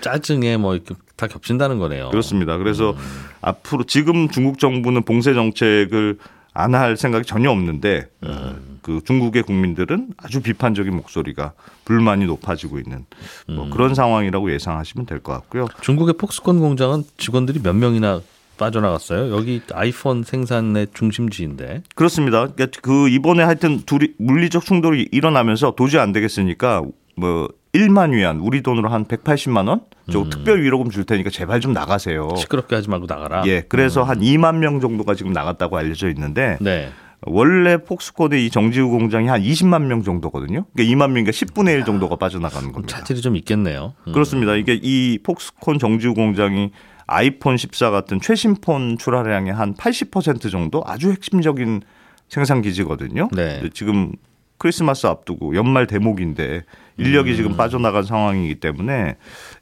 짜증에 0.00 0.56
뭐 0.56 0.74
이렇게 0.74 0.94
다 1.16 1.26
겹친다는 1.26 1.78
거네요. 1.78 2.10
그렇습니다. 2.10 2.56
그래서 2.58 2.94
앞으로 3.40 3.84
지금 3.84 4.28
중국 4.28 4.58
정부는 4.58 5.02
봉쇄 5.02 5.34
정책을 5.34 6.18
안 6.54 6.74
할 6.74 6.96
생각이 6.96 7.24
전혀 7.24 7.50
없는데 7.52 8.08
어, 8.22 8.56
그 8.82 9.00
중국의 9.04 9.44
국민들은 9.44 10.08
아주 10.16 10.40
비판적인 10.42 10.92
목소리가 10.94 11.52
불만이 11.84 12.26
높아지고 12.26 12.78
있는 12.80 13.06
뭐 13.46 13.70
그런 13.70 13.94
상황이라고 13.94 14.52
예상하시면 14.52 15.06
될 15.06 15.20
것 15.20 15.32
같고요. 15.34 15.68
중국의 15.82 16.14
폭스콘 16.14 16.58
공장은 16.58 17.04
직원들이 17.16 17.60
몇 17.62 17.74
명이나 17.74 18.20
빠져나갔어요. 18.56 19.32
여기 19.36 19.62
아이폰 19.72 20.24
생산의 20.24 20.88
중심지인데. 20.94 21.84
그렇습니다. 21.94 22.48
그러니까 22.48 22.80
그 22.82 23.08
이번에 23.08 23.44
하여튼 23.44 23.82
둘이 23.86 24.14
물리적 24.18 24.64
충돌이 24.64 25.08
일어나면서 25.12 25.74
도저히 25.76 26.00
안 26.00 26.10
되겠으니까 26.10 26.82
뭐 27.14 27.48
1만 27.72 28.12
위안 28.14 28.40
우리 28.40 28.62
돈으로 28.62 28.88
한 28.88 29.04
180만 29.04 29.68
원? 29.68 29.80
저 30.10 30.24
특별 30.30 30.62
위로금 30.62 30.90
줄 30.90 31.04
테니까 31.04 31.30
제발 31.30 31.60
좀 31.60 31.72
나가세요. 31.72 32.30
시끄럽게 32.36 32.74
하지 32.74 32.88
말고 32.88 33.06
나가라. 33.06 33.42
예, 33.46 33.60
그래서 33.60 34.02
한 34.02 34.20
2만 34.20 34.56
명 34.56 34.80
정도가 34.80 35.14
지금 35.14 35.32
나갔다고 35.32 35.76
알려져 35.76 36.08
있는데 36.08 36.56
네. 36.60 36.90
원래 37.22 37.76
폭스콘의 37.78 38.46
이 38.46 38.50
정지우 38.50 38.88
공장이 38.90 39.28
한 39.28 39.42
20만 39.42 39.82
명 39.82 40.02
정도거든요. 40.02 40.64
그러니까 40.72 40.96
2만 40.96 41.10
명이니까 41.10 41.32
10분의 41.32 41.74
1 41.74 41.84
정도가 41.84 42.16
빠져나가는 42.16 42.72
겁니다. 42.72 42.96
차질이 42.96 43.20
좀 43.20 43.36
있겠네요. 43.36 43.94
음. 44.06 44.12
그렇습니다. 44.12 44.54
이게 44.54 44.78
이 44.80 45.18
폭스콘 45.22 45.78
정지우 45.78 46.14
공장이 46.14 46.70
아이폰 47.06 47.56
14 47.56 47.90
같은 47.90 48.20
최신 48.20 48.54
폰 48.54 48.98
출하량의 48.98 49.52
한 49.52 49.74
80% 49.74 50.50
정도 50.50 50.82
아주 50.86 51.10
핵심적인 51.10 51.82
생산 52.28 52.62
기지거든요. 52.62 53.28
네. 53.32 53.62
지금 53.72 54.12
크리스마스 54.58 55.06
앞두고 55.06 55.54
연말 55.54 55.86
대목인데 55.86 56.64
인력이 56.98 57.30
음. 57.32 57.36
지금 57.36 57.56
빠져나간 57.56 58.02
상황이기 58.02 58.56
때문에 58.56 59.16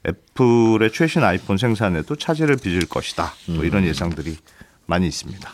애플의 0.07 0.91
최신 0.91 1.23
아이폰 1.23 1.57
생산에도 1.57 2.15
차질을 2.15 2.57
빚을 2.57 2.87
것이다. 2.89 3.33
뭐 3.49 3.63
이런 3.63 3.83
음. 3.83 3.87
예상들이 3.87 4.37
많이 4.85 5.07
있습니다. 5.07 5.49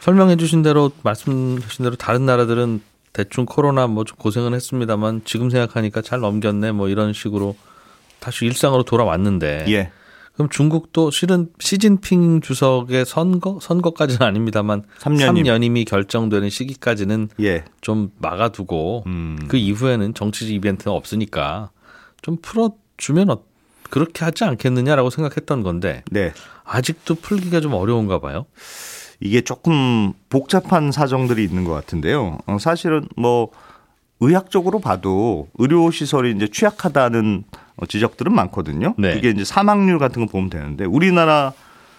설명해 0.00 0.36
주신 0.36 0.62
대로 0.62 0.90
말씀하신 1.02 1.84
대로 1.84 1.96
다른 1.96 2.26
나라들은 2.26 2.80
대충 3.12 3.46
코로나 3.46 3.86
뭐 3.86 4.04
좀 4.04 4.16
고생은 4.18 4.52
했습니다만 4.54 5.22
지금 5.24 5.48
생각하니까 5.48 6.02
잘 6.02 6.20
넘겼네 6.20 6.72
뭐 6.72 6.88
이런 6.88 7.12
식으로 7.12 7.56
다시 8.18 8.44
일상으로 8.44 8.82
돌아왔는데 8.82 9.66
예. 9.68 9.92
그럼 10.34 10.48
중국도 10.48 11.10
실은 11.12 11.48
시진핑 11.60 12.40
주석의 12.40 13.04
선거 13.06 13.58
선거까지는 13.62 14.22
아닙니다만 14.26 14.82
삼년임. 14.98 15.44
3년임이 15.44 15.86
결정되는 15.86 16.50
시기까지는 16.50 17.28
예. 17.40 17.64
좀 17.80 18.10
막아두고 18.18 19.04
음. 19.06 19.38
그 19.48 19.56
이후에는 19.56 20.12
정치 20.14 20.52
이벤트는 20.54 20.94
없으니까 20.94 21.70
좀 22.22 22.36
풀어주면 22.42 23.30
어- 23.30 23.44
그렇게 23.90 24.24
하지 24.24 24.42
않겠느냐라고 24.44 25.10
생각했던 25.10 25.62
건데 25.62 26.02
네. 26.10 26.32
아직도 26.64 27.14
풀기가 27.16 27.60
좀 27.60 27.74
어려운가 27.74 28.18
봐요. 28.18 28.46
이게 29.20 29.40
조금 29.40 30.12
복잡한 30.30 30.90
사정들이 30.90 31.44
있는 31.44 31.62
것 31.62 31.72
같은데요. 31.74 32.38
어, 32.46 32.56
사실은 32.58 33.06
뭐 33.16 33.50
의학적으로 34.18 34.80
봐도 34.80 35.48
의료 35.58 35.92
시설이 35.92 36.32
이제 36.34 36.48
취약하다는 36.48 37.44
어, 37.52 37.63
지적들은 37.88 38.32
많거든요. 38.34 38.94
네. 38.98 39.14
이게 39.16 39.30
이제 39.30 39.44
사망률 39.44 39.98
같은 39.98 40.26
거 40.26 40.30
보면 40.32 40.50
되는데 40.50 40.84
우리나라 40.84 41.52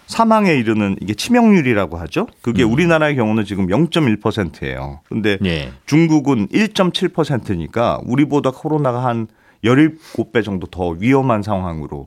사망에 0.06 0.54
이르는 0.54 0.96
이게 1.00 1.14
치명률이라고 1.14 1.96
하죠. 1.98 2.28
그게 2.40 2.62
우리나라의 2.62 3.16
경우는 3.16 3.44
지금 3.44 3.66
0.1%예요. 3.66 5.00
근데 5.08 5.36
예. 5.44 5.72
중국은 5.86 6.46
1.7%니까 6.48 8.00
우리보다 8.04 8.52
코로나가 8.52 9.04
한 9.04 9.26
17배 9.64 10.44
정도 10.44 10.66
더 10.68 10.90
위험한 10.90 11.42
상황으로 11.42 12.06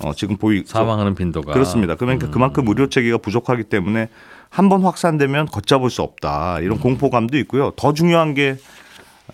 어, 0.00 0.12
지금 0.14 0.36
보이 0.36 0.62
사망하는 0.66 1.14
빈도가 1.14 1.52
그렇습니다. 1.52 1.94
그러니까 1.96 2.30
그만큼 2.30 2.68
의료 2.68 2.88
체계가 2.88 3.18
부족하기 3.18 3.64
때문에 3.64 4.08
한 4.50 4.68
번 4.68 4.82
확산되면 4.82 5.46
걷잡을 5.46 5.90
수 5.90 6.02
없다 6.02 6.60
이런 6.60 6.78
공포감도 6.78 7.36
있고요. 7.38 7.72
더 7.76 7.92
중요한 7.92 8.34
게 8.34 8.56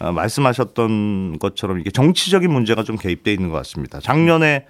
어, 0.01 0.13
말씀하셨던 0.13 1.39
것처럼 1.39 1.81
이게 1.81 1.91
정치적인 1.91 2.51
문제가 2.53 2.83
좀 2.83 2.97
개입돼 2.97 3.33
있는 3.33 3.49
것 3.51 3.57
같습니다. 3.59 4.01
작년에 4.01 4.67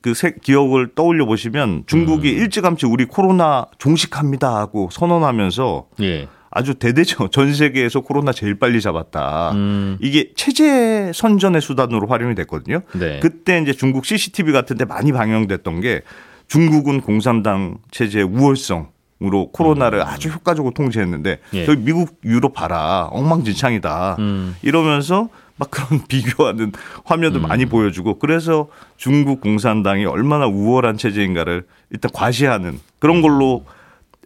그 0.00 0.14
세- 0.14 0.34
기억을 0.42 0.94
떠올려 0.94 1.26
보시면 1.26 1.84
중국이 1.86 2.28
일찌감치 2.30 2.86
우리 2.86 3.04
코로나 3.04 3.66
종식합니다 3.78 4.56
하고 4.56 4.88
선언하면서 4.92 5.86
예. 6.02 6.28
아주 6.50 6.74
대대적 6.74 7.30
전 7.32 7.52
세계에서 7.52 8.00
코로나 8.00 8.32
제일 8.32 8.58
빨리 8.58 8.80
잡았다. 8.80 9.52
음. 9.52 9.98
이게 10.00 10.32
체제 10.34 11.10
선전의 11.14 11.60
수단으로 11.60 12.06
활용이 12.06 12.34
됐거든요. 12.36 12.80
네. 12.94 13.20
그때 13.20 13.60
이제 13.60 13.72
중국 13.72 14.06
CCTV 14.06 14.52
같은 14.52 14.76
데 14.78 14.84
많이 14.84 15.12
방영됐던 15.12 15.80
게 15.82 16.02
중국은 16.46 17.02
공산당 17.02 17.78
체제의 17.90 18.24
우월성 18.24 18.88
으로 19.20 19.50
코로나를 19.50 20.02
아주 20.02 20.28
효과적으로 20.28 20.72
통제했는데 20.72 21.40
음. 21.52 21.56
예. 21.56 21.66
저기 21.66 21.82
미국 21.82 22.20
유럽 22.24 22.54
봐라 22.54 23.08
엉망진창이다 23.10 24.14
음. 24.20 24.54
이러면서 24.62 25.28
막 25.56 25.72
그런 25.72 26.02
비교하는 26.06 26.70
화면도 27.04 27.40
많이 27.40 27.64
음. 27.64 27.68
보여주고 27.68 28.20
그래서 28.20 28.68
중국 28.96 29.40
공산당이 29.40 30.04
얼마나 30.04 30.46
우월한 30.46 30.98
체제인가를 30.98 31.66
일단 31.90 32.12
과시하는 32.14 32.78
그런 33.00 33.20
걸로 33.20 33.64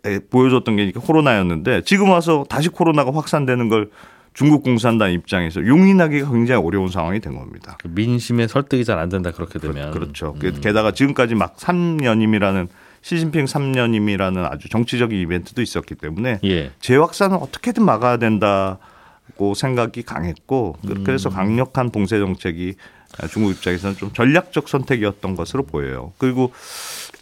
에, 0.04 0.18
보여줬던 0.18 0.76
게 0.76 0.92
코로나였는데 0.92 1.84
지금 1.84 2.10
와서 2.10 2.44
다시 2.50 2.68
코로나가 2.68 3.14
확산되는 3.14 3.70
걸 3.70 3.88
중국 4.34 4.62
공산당 4.62 5.10
입장에서 5.12 5.66
용인하기가 5.66 6.30
굉장히 6.30 6.62
어려운 6.62 6.88
상황이 6.88 7.18
된 7.20 7.34
겁니다. 7.34 7.78
그 7.80 7.88
민심에 7.88 8.46
설득이 8.46 8.84
잘 8.84 8.98
안 8.98 9.08
된다 9.08 9.30
그렇게 9.30 9.58
되면 9.58 9.90
그렇죠. 9.90 10.34
게다가 10.60 10.90
지금까지 10.92 11.34
막 11.34 11.56
3년임이라는 11.56 12.68
시진핑 13.02 13.44
3년임이라는 13.46 14.50
아주 14.50 14.68
정치적인 14.68 15.18
이벤트도 15.20 15.60
있었기 15.60 15.96
때문에 15.96 16.38
예. 16.44 16.70
재확산을 16.80 17.36
어떻게든 17.40 17.84
막아야 17.84 18.16
된다고 18.16 19.54
생각이 19.54 20.02
강했고 20.02 20.76
그- 20.86 21.02
그래서 21.04 21.28
강력한 21.28 21.90
봉쇄 21.90 22.18
정책이 22.18 22.74
중국 23.30 23.50
입장에서는 23.50 23.96
좀 23.96 24.12
전략적 24.12 24.68
선택이었던 24.68 25.34
것으로 25.34 25.64
보여요. 25.64 26.12
그리고 26.16 26.52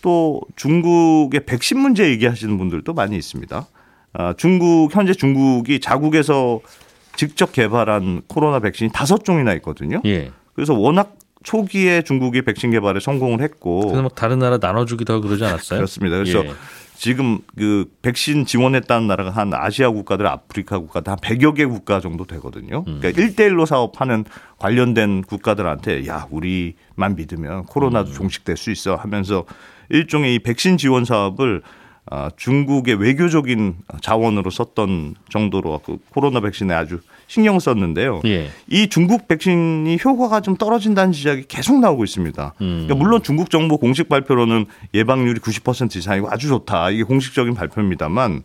또 0.02 0.40
중국의 0.56 1.46
백신 1.46 1.78
문제 1.80 2.08
얘기하시는 2.10 2.56
분들도 2.58 2.92
많이 2.94 3.16
있습니다. 3.16 3.66
아, 4.12 4.34
중국 4.36 4.94
현재 4.94 5.12
중국이 5.14 5.80
자국에서 5.80 6.60
직접 7.16 7.52
개발한 7.52 8.22
코로나 8.28 8.60
백신이 8.60 8.90
다섯 8.92 9.24
종이나 9.24 9.52
있거든요. 9.54 10.00
예. 10.04 10.30
그래서 10.54 10.74
워낙 10.74 11.16
초기에 11.42 12.02
중국이 12.02 12.42
백신 12.42 12.70
개발에 12.70 13.00
성공을 13.00 13.40
했고 13.40 13.80
그래서 13.80 14.02
뭐 14.02 14.10
다른 14.10 14.38
나라 14.38 14.58
나눠주기도 14.60 15.14
하고 15.14 15.22
그러지 15.26 15.44
않았어요? 15.44 15.78
그렇습니다. 15.78 16.16
그래서 16.16 16.44
예. 16.44 16.52
지금 17.00 17.38
그 17.56 17.90
백신 18.02 18.44
지원했다는 18.44 19.06
나라가 19.06 19.30
한 19.30 19.54
아시아 19.54 19.88
국가들, 19.88 20.26
아프리카 20.26 20.78
국가들 20.78 21.10
한 21.10 21.18
100여 21.18 21.56
개 21.56 21.64
국가 21.64 21.98
정도 21.98 22.26
되거든요. 22.26 22.84
음. 22.86 23.00
그러니까 23.00 23.22
1대1로 23.22 23.64
사업하는 23.64 24.26
관련된 24.58 25.22
국가들한테 25.22 26.06
야, 26.06 26.26
우리만 26.30 27.16
믿으면 27.16 27.60
음. 27.60 27.64
코로나도 27.64 28.12
종식될 28.12 28.58
수 28.58 28.70
있어 28.70 28.96
하면서 28.96 29.46
일종의 29.88 30.34
이 30.34 30.38
백신 30.40 30.76
지원 30.76 31.06
사업을 31.06 31.62
아, 31.64 31.70
중국의 32.36 32.96
외교적인 32.96 33.76
자원으로 34.00 34.50
썼던 34.50 35.14
정도로 35.28 35.80
그 35.84 35.98
코로나 36.10 36.40
백신에 36.40 36.74
아주 36.74 37.00
신경 37.26 37.58
썼는데요. 37.60 38.22
예. 38.24 38.50
이 38.68 38.88
중국 38.88 39.28
백신이 39.28 39.98
효과가 40.04 40.40
좀 40.40 40.56
떨어진다는 40.56 41.12
지적이 41.12 41.44
계속 41.46 41.78
나오고 41.78 42.02
있습니다. 42.02 42.54
음. 42.60 42.66
그러니까 42.86 42.94
물론 42.96 43.22
중국 43.22 43.50
정부 43.50 43.78
공식 43.78 44.08
발표로는 44.08 44.66
예방률이 44.94 45.38
90% 45.40 45.94
이상이고 45.96 46.28
아주 46.30 46.48
좋다. 46.48 46.90
이게 46.90 47.04
공식적인 47.04 47.54
발표입니다만 47.54 48.42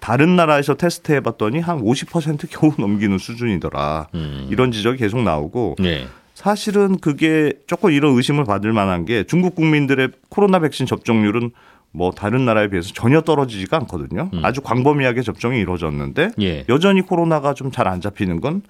다른 0.00 0.36
나라에서 0.36 0.74
테스트 0.74 1.12
해 1.12 1.20
봤더니 1.20 1.60
한 1.60 1.80
50% 1.80 2.48
겨우 2.50 2.72
넘기는 2.78 3.16
수준이더라. 3.16 4.08
음. 4.14 4.48
이런 4.50 4.72
지적이 4.72 4.98
계속 4.98 5.22
나오고 5.22 5.76
예. 5.84 6.08
사실은 6.34 6.98
그게 6.98 7.52
조금 7.66 7.92
이런 7.92 8.14
의심을 8.16 8.44
받을 8.44 8.72
만한 8.72 9.04
게 9.06 9.24
중국 9.24 9.54
국민들의 9.54 10.10
코로나 10.28 10.58
백신 10.58 10.84
접종률은 10.84 11.50
뭐 11.92 12.10
다른 12.10 12.44
나라에 12.44 12.68
비해서 12.68 12.92
전혀 12.92 13.20
떨어지지가 13.22 13.76
않거든요. 13.78 14.30
아주 14.42 14.60
광범위하게 14.60 15.22
접종이 15.22 15.58
이루어졌는데 15.60 16.30
예. 16.40 16.64
여전히 16.68 17.00
코로나가 17.02 17.54
좀 17.54 17.70
잘 17.70 17.86
안 17.88 18.00
잡히는 18.00 18.40
건 18.40 18.62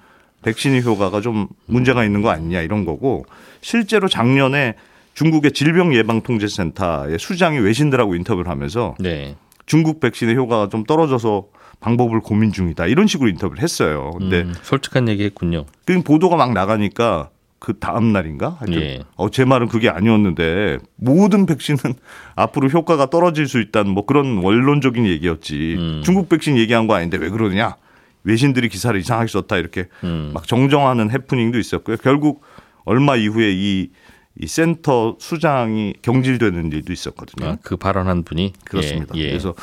백신의 0.43 0.83
효과가 0.83 1.21
좀 1.21 1.49
문제가 1.67 2.05
있는 2.05 2.23
거 2.23 2.31
아니냐 2.31 2.61
이런 2.61 2.85
거고 2.85 3.25
실제로 3.61 4.07
작년에 4.09 4.75
중국의 5.15 5.53
질병예방통제센터의 5.53 7.19
수장이 7.19 7.59
외신들하고 7.59 8.15
인터뷰를 8.15 8.51
하면서 8.51 8.95
네. 8.99 9.37
중국 9.65 10.01
백신의 10.01 10.37
효과가 10.37 10.69
좀 10.69 10.85
떨어져서 10.85 11.47
방법을 11.81 12.21
고민 12.21 12.53
중이다 12.53 12.87
이런 12.87 13.07
식으로 13.07 13.29
인터뷰를 13.29 13.63
했어요. 13.63 14.13
근데 14.19 14.43
음, 14.43 14.55
솔직한 14.63 15.09
얘기 15.09 15.25
했군요. 15.25 15.67
그 15.85 16.01
보도가 16.03 16.37
막 16.37 16.53
나가니까 16.53 17.31
그 17.67 17.81
다음 17.81 18.13
날인가? 18.13 18.59
하여튼 18.61 18.81
예. 18.81 19.01
어, 19.17 19.29
제 19.29 19.45
말은 19.45 19.67
그게 19.67 19.89
아니었는데 19.89 20.79
모든 20.95 21.47
백신은 21.47 21.81
앞으로 22.37 22.69
효과가 22.69 23.11
떨어질 23.11 23.49
수 23.49 23.61
있다는 23.61 23.91
뭐 23.91 24.07
그런 24.07 24.37
원론적인 24.37 25.05
얘기였지. 25.05 25.75
음. 25.77 26.03
중국 26.05 26.29
백신 26.29 26.59
얘기한 26.59 26.87
거 26.87 26.95
아닌데 26.95 27.17
왜 27.17 27.29
그러느냐? 27.29 27.75
외신들이 28.23 28.69
기사를 28.69 28.97
이상하게 29.01 29.27
썼다 29.27 29.57
이렇게 29.57 29.89
음. 30.05 30.31
막 30.33 30.47
정정하는 30.47 31.11
해프닝도 31.11 31.59
있었고요. 31.59 31.97
결국 31.97 32.45
얼마 32.85 33.17
이후에 33.17 33.51
이, 33.53 33.91
이 34.39 34.47
센터 34.47 35.17
수장이 35.19 35.95
경질되는 36.03 36.71
일도 36.73 36.93
있었거든요. 36.93 37.49
아, 37.49 37.57
그 37.63 37.77
발언한 37.77 38.23
분이 38.25 38.53
그렇습니다. 38.65 39.15
예, 39.17 39.23
예. 39.23 39.29
그래서 39.29 39.55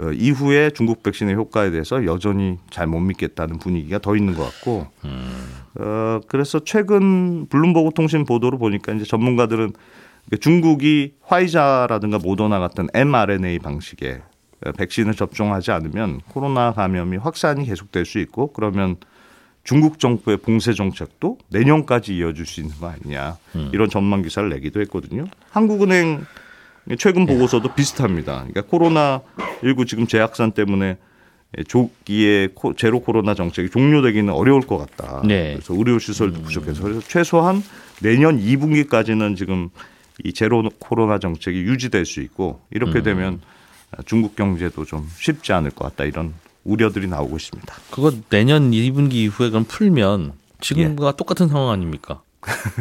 어, 0.00 0.12
이후에 0.12 0.70
중국 0.70 1.02
백신의 1.02 1.34
효과에 1.34 1.70
대해서 1.70 2.04
여전히 2.04 2.58
잘 2.70 2.86
못 2.86 3.00
믿겠다는 3.00 3.58
분위기가 3.58 3.98
더 3.98 4.14
있는 4.16 4.34
것 4.34 4.44
같고, 4.44 4.86
어, 5.78 6.20
그래서 6.28 6.60
최근 6.64 7.46
블룸버그 7.46 7.90
통신 7.94 8.24
보도를 8.24 8.58
보니까 8.58 8.92
이제 8.92 9.04
전문가들은 9.04 9.72
중국이 10.40 11.14
화이자라든가 11.22 12.18
모더나 12.18 12.58
같은 12.60 12.88
mRNA 12.94 13.58
방식의 13.58 14.20
어, 14.66 14.72
백신을 14.72 15.14
접종하지 15.14 15.72
않으면 15.72 16.20
코로나 16.28 16.72
감염이 16.72 17.16
확산이 17.16 17.64
계속될 17.64 18.04
수 18.04 18.18
있고 18.18 18.52
그러면 18.52 18.96
중국 19.64 19.98
정부의 19.98 20.38
봉쇄 20.38 20.72
정책도 20.74 21.38
내년까지 21.50 22.16
이어질 22.16 22.46
수 22.46 22.60
있는 22.60 22.74
거 22.76 22.88
아니냐 22.88 23.36
이런 23.72 23.88
전망 23.88 24.22
기사를 24.22 24.48
내기도 24.48 24.80
했거든요. 24.80 25.24
한국은행 25.50 26.24
최근 26.98 27.26
보고서도 27.26 27.74
비슷합니다. 27.74 28.38
그러니까 28.48 28.62
코로나 28.62 29.20
19 29.62 29.86
지금 29.86 30.06
재확산 30.08 30.50
때문에 30.52 30.96
조기에 31.68 32.48
코- 32.54 32.74
제로 32.74 33.00
코로나 33.00 33.34
정책이 33.34 33.70
종료되기는 33.70 34.32
어려울 34.32 34.62
것 34.62 34.78
같다. 34.78 35.22
네. 35.24 35.52
그래서 35.54 35.74
의료 35.74 35.98
시설도 35.98 36.42
부족해서 36.42 36.82
그래서 36.82 37.00
최소한 37.00 37.62
내년 38.00 38.38
2분기까지는 38.40 39.36
지금 39.36 39.68
이 40.24 40.32
제로 40.32 40.68
코로나 40.78 41.18
정책이 41.18 41.60
유지될 41.60 42.04
수 42.04 42.20
있고 42.22 42.60
이렇게 42.70 43.02
되면 43.02 43.40
중국 44.06 44.34
경제도 44.34 44.84
좀 44.84 45.06
쉽지 45.18 45.52
않을 45.52 45.70
것 45.70 45.84
같다 45.84 46.04
이런 46.04 46.32
우려들이 46.64 47.08
나오고 47.08 47.36
있습니다. 47.36 47.74
그거 47.90 48.12
내년 48.28 48.70
2분기 48.70 49.14
이후에 49.14 49.50
그럼 49.50 49.64
풀면 49.64 50.32
지금과 50.60 51.08
예. 51.08 51.12
똑같은 51.16 51.48
상황 51.48 51.70
아닙니까? 51.70 52.22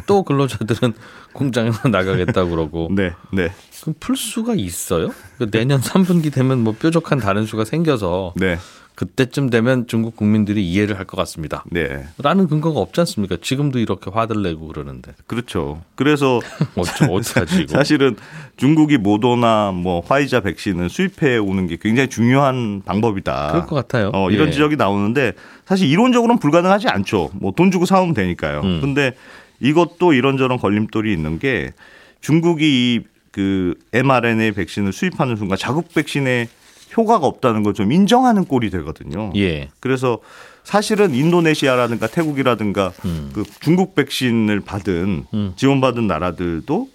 또 0.07 0.23
근로자들은 0.23 0.93
공장에 1.34 1.71
나가겠다고 1.89 2.49
그러고 2.49 2.89
네, 2.91 3.13
네, 3.32 3.51
그럼 3.82 3.95
풀 3.99 4.17
수가 4.17 4.56
있어요? 4.56 5.13
그 5.38 5.51
내년 5.51 5.79
3분기 5.79 6.34
되면 6.34 6.63
뭐 6.63 6.73
뾰족한 6.73 7.19
다른 7.19 7.45
수가 7.45 7.65
생겨서 7.65 8.34
네, 8.38 8.58
그때쯤 8.95 9.49
되면 9.49 9.88
중국 9.88 10.15
국민들이 10.15 10.67
이해를 10.69 10.97
할 10.99 11.06
것 11.06 11.17
같습니다. 11.17 11.63
네, 11.71 12.04
라는 12.19 12.47
근거가 12.47 12.80
없지 12.80 12.99
않습니까? 13.01 13.38
지금도 13.41 13.80
이렇게 13.80 14.12
화들 14.12 14.41
내고 14.43 14.67
그러는데 14.67 15.13
그렇죠. 15.27 15.82
그래서 15.95 16.39
어쩌 16.77 17.06
어떡하지 17.12 17.62
이거? 17.63 17.73
사실은 17.77 18.15
중국이 18.58 18.97
모더나 18.97 19.71
뭐 19.71 20.01
화이자 20.06 20.41
백신을 20.41 20.89
수입해 20.89 21.38
오는 21.38 21.67
게 21.67 21.77
굉장히 21.82 22.10
중요한 22.10 22.82
방법이다. 22.86 23.47
그럴 23.51 23.65
것 23.65 23.75
같아요. 23.75 24.12
어, 24.13 24.30
이런 24.30 24.49
예. 24.49 24.51
지적이 24.51 24.75
나오는데 24.75 25.34
사실 25.65 25.88
이론적으로는 25.89 26.39
불가능하지 26.39 26.88
않죠. 26.89 27.32
뭐 27.34 27.51
돈 27.54 27.71
주고 27.71 27.86
사오면 27.86 28.13
되니까요. 28.13 28.62
음. 28.62 28.82
근데 28.82 29.13
이것도 29.60 30.13
이런저런 30.13 30.58
걸림돌이 30.60 31.12
있는 31.12 31.39
게 31.39 31.73
중국이 32.21 33.01
이그 33.32 33.75
mRNA 33.93 34.51
백신을 34.51 34.93
수입하는 34.93 35.36
순간 35.38 35.58
자국 35.58 35.93
백신에 35.93 36.47
효과가 36.95 37.25
없다는 37.25 37.63
걸 37.63 37.73
좀 37.73 37.91
인정하는 37.91 38.45
꼴이 38.45 38.69
되거든요. 38.71 39.32
예. 39.36 39.69
그래서 39.80 40.19
사실은 40.63 41.15
인도네시아라든가 41.15 42.08
태국이라든가 42.08 42.91
음. 43.06 43.32
그 43.34 43.43
중국 43.62 43.95
백신을 43.95 44.60
받은 44.62 45.25
음. 45.34 45.54
지원받은 45.56 46.06
나라들도 46.08 46.89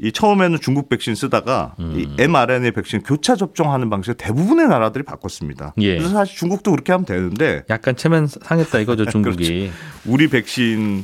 이 0.00 0.12
처음에는 0.12 0.60
중국 0.60 0.88
백신 0.88 1.16
쓰다가 1.16 1.74
음. 1.80 1.94
이 1.98 2.22
mRNA 2.22 2.70
백신 2.70 3.02
교차 3.02 3.34
접종하는 3.34 3.90
방식을 3.90 4.14
대부분의 4.16 4.68
나라들이 4.68 5.02
바꿨습니다. 5.04 5.74
예. 5.78 5.96
그래서 5.96 6.10
사실 6.14 6.36
중국도 6.36 6.70
그렇게 6.70 6.92
하면 6.92 7.04
되는데 7.04 7.64
약간 7.70 7.96
체면 7.96 8.28
상했다 8.28 8.78
이거죠 8.78 9.06
중국이. 9.10 9.70
우리 10.06 10.28
백신의 10.28 11.02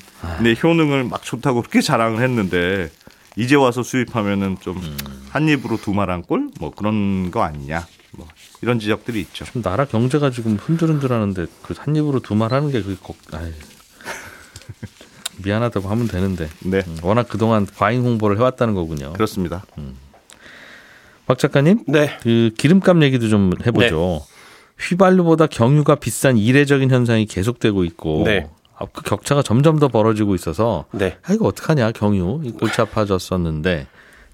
효능을 0.62 1.04
막 1.04 1.22
좋다고 1.24 1.62
그렇게 1.62 1.80
자랑을 1.80 2.22
했는데 2.22 2.90
이제 3.36 3.56
와서 3.56 3.82
수입하면은 3.82 4.58
좀 4.60 4.76
음. 4.76 4.96
한 5.30 5.48
입으로 5.48 5.76
두 5.78 5.92
말한 5.92 6.22
꼴 6.22 6.50
뭐 6.60 6.70
그런 6.70 7.32
거 7.32 7.42
아니냐 7.42 7.78
뭐 7.80 7.86
이런 8.64 8.78
지적들이 8.78 9.20
있죠. 9.20 9.44
좀 9.44 9.60
나라 9.62 9.84
경제가 9.84 10.30
지금 10.30 10.56
흔들흔들하는데 10.56 11.44
그 11.62 11.74
한 11.76 11.94
입으로 11.94 12.20
두 12.20 12.34
말 12.34 12.52
하는 12.54 12.70
게 12.72 12.80
그게 12.82 12.96
걱. 13.02 13.14
아이. 13.32 13.52
미안하다고 15.44 15.88
하면 15.88 16.08
되는데 16.08 16.48
네 16.60 16.82
음, 16.86 16.96
워낙 17.02 17.28
그동안 17.28 17.66
과잉 17.76 18.02
홍보를 18.04 18.38
해왔다는 18.38 18.74
거군요. 18.74 19.12
그렇습니다. 19.12 19.64
박 21.26 21.38
작가님, 21.38 21.84
네. 21.88 22.16
그 22.22 22.50
기름값 22.56 23.02
얘기도 23.02 23.28
좀 23.28 23.52
해보죠. 23.66 24.22
휘발유보다 24.78 25.46
경유가 25.48 25.96
비싼 25.96 26.38
이례적인 26.38 26.90
현상이 26.90 27.26
계속되고 27.26 27.84
있고 27.84 28.22
네. 28.24 28.48
아, 28.78 28.86
그 28.92 29.02
격차가 29.02 29.42
점점 29.42 29.78
더 29.78 29.88
벌어지고 29.88 30.34
있어서 30.34 30.86
네. 30.92 31.18
아 31.22 31.32
이거 31.34 31.46
어떡하냐 31.46 31.92
경유 31.92 32.40
이 32.44 32.50
골치 32.52 32.80
아파졌었는데 32.80 33.86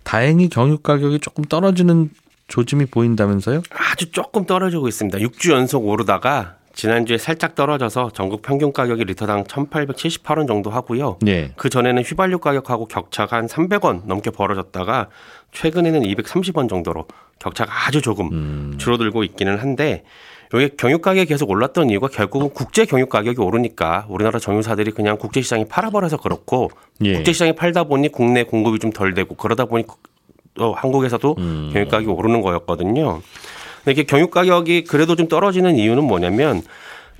다행히 0.05 0.49
경유 0.49 0.79
가격이 0.79 1.19
조금 1.21 1.45
떨어지는 1.45 2.11
조짐이 2.51 2.87
보인다면서요? 2.87 3.63
아주 3.71 4.11
조금 4.11 4.45
떨어지고 4.45 4.89
있습니다. 4.89 5.19
6주 5.19 5.53
연속 5.53 5.87
오르다가 5.87 6.57
지난주에 6.75 7.19
살짝 7.19 7.55
떨어져서 7.55 8.11
전국 8.15 8.43
평균 8.43 8.73
가격이 8.73 9.05
리터당 9.05 9.45
1,878원 9.45 10.47
정도 10.47 10.71
하고요. 10.71 11.19
네. 11.23 11.53
그 11.57 11.69
전에는 11.69 12.03
휘발유 12.03 12.39
가격하고 12.39 12.87
격차가 12.87 13.37
한 13.37 13.47
300원 13.47 14.07
넘게 14.07 14.31
벌어졌다가 14.31 15.09
최근에는 15.53 16.03
230원 16.03 16.69
정도로 16.69 17.07
격차가 17.39 17.87
아주 17.87 18.03
조금 18.03 18.29
음. 18.33 18.75
줄어들고 18.79 19.25
있기는 19.25 19.59
한데 19.59 20.05
여기 20.53 20.69
경유 20.77 20.99
가격이 20.99 21.27
계속 21.27 21.49
올랐던 21.51 21.91
이유가 21.91 22.09
결국은 22.09 22.51
국제 22.51 22.85
경유 22.85 23.07
가격이 23.07 23.41
오르니까 23.41 24.07
우리나라 24.09 24.39
정유사들이 24.39 24.91
그냥 24.93 25.17
국제 25.17 25.43
시장에 25.43 25.65
팔아버려서 25.65 26.17
그렇고 26.17 26.71
예. 27.05 27.15
국제 27.15 27.33
시장에 27.33 27.53
팔다 27.53 27.85
보니 27.85 28.11
국내 28.11 28.43
공급이 28.43 28.79
좀 28.79 28.91
덜 28.93 29.15
되고 29.15 29.37
그러다 29.37 29.67
보니 29.67 29.85
또 30.55 30.75
한국에서도 30.75 31.37
음. 31.39 31.71
경유 31.73 31.89
가격이 31.89 32.11
오르는 32.11 32.43
거였거든요. 32.43 33.21
근데 33.85 33.93
이게 33.93 34.03
경유 34.05 34.29
가격이 34.29 34.85
그래도 34.85 35.17
좀 35.17 35.29
떨어지는 35.29 35.77
이유는 35.77 36.05
뭐냐면 36.05 36.63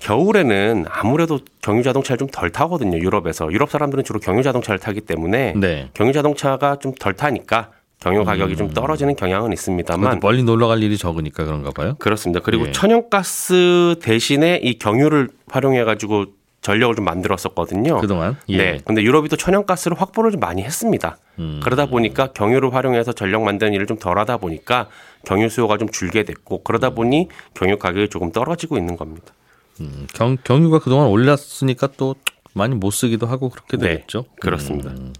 겨울에는 0.01 0.87
아무래도 0.89 1.41
경유 1.63 1.83
자동차를 1.83 2.19
좀 2.19 2.29
덜 2.31 2.51
타거든요. 2.51 2.99
유럽에서 2.99 3.53
유럽 3.53 3.71
사람들은 3.71 4.05
주로 4.05 4.19
경유 4.19 4.43
자동차를 4.43 4.79
타기 4.79 5.03
때문에 5.03 5.55
네. 5.57 5.91
경유 5.95 6.13
자동차가 6.13 6.77
좀 6.77 6.95
덜 6.99 7.15
타니까 7.15 7.71
경유 8.01 8.25
가격이 8.25 8.57
좀 8.57 8.71
떨어지는 8.71 9.15
경향은 9.15 9.53
있습니다만 9.53 10.21
멀리 10.23 10.43
놀러 10.43 10.69
갈 10.69 10.83
일이 10.83 10.97
적으니까 10.97 11.45
그런가 11.45 11.71
봐요. 11.71 11.97
그렇습니다. 11.99 12.41
그리고 12.41 12.67
예. 12.69 12.73
천연가스 12.73 13.97
대신에 14.01 14.59
이 14.63 14.79
경유를 14.79 15.29
활용해 15.49 15.85
가지고 15.85 16.25
전력을 16.63 16.95
좀 16.95 17.05
만들었었거든요. 17.05 17.99
그동안. 17.99 18.37
예. 18.49 18.57
네. 18.57 18.81
근데 18.85 19.03
유럽이 19.03 19.29
또 19.29 19.37
천연가스를 19.37 20.01
확보를 20.01 20.31
좀 20.31 20.41
많이 20.41 20.63
했습니다. 20.63 21.17
음. 21.39 21.61
그러다 21.63 21.87
보니까 21.87 22.29
경유를 22.33 22.75
활용해서 22.75 23.13
전력 23.13 23.43
만드는 23.43 23.73
일을 23.73 23.87
좀 23.87 23.99
덜하다 23.99 24.39
보니까 24.39 24.89
경유 25.25 25.49
수요가 25.49 25.79
좀 25.79 25.89
줄게 25.89 26.23
됐고 26.25 26.63
그러다 26.63 26.91
보니 26.91 27.29
경유 27.55 27.79
가격이 27.79 28.09
조금 28.09 28.31
떨어지고 28.31 28.77
있는 28.77 28.97
겁니다. 28.97 29.33
음, 29.81 30.07
경, 30.13 30.37
경유가 30.45 30.79
그동안 30.81 31.09
올랐으니까 31.09 31.89
또 31.97 32.15
많이 32.53 32.75
못 32.75 32.91
쓰기도 32.91 33.27
하고 33.27 33.49
그렇게 33.49 33.79
네, 33.79 33.95
되겠죠. 33.95 34.27
그렇습니다. 34.41 34.91
음, 34.91 35.15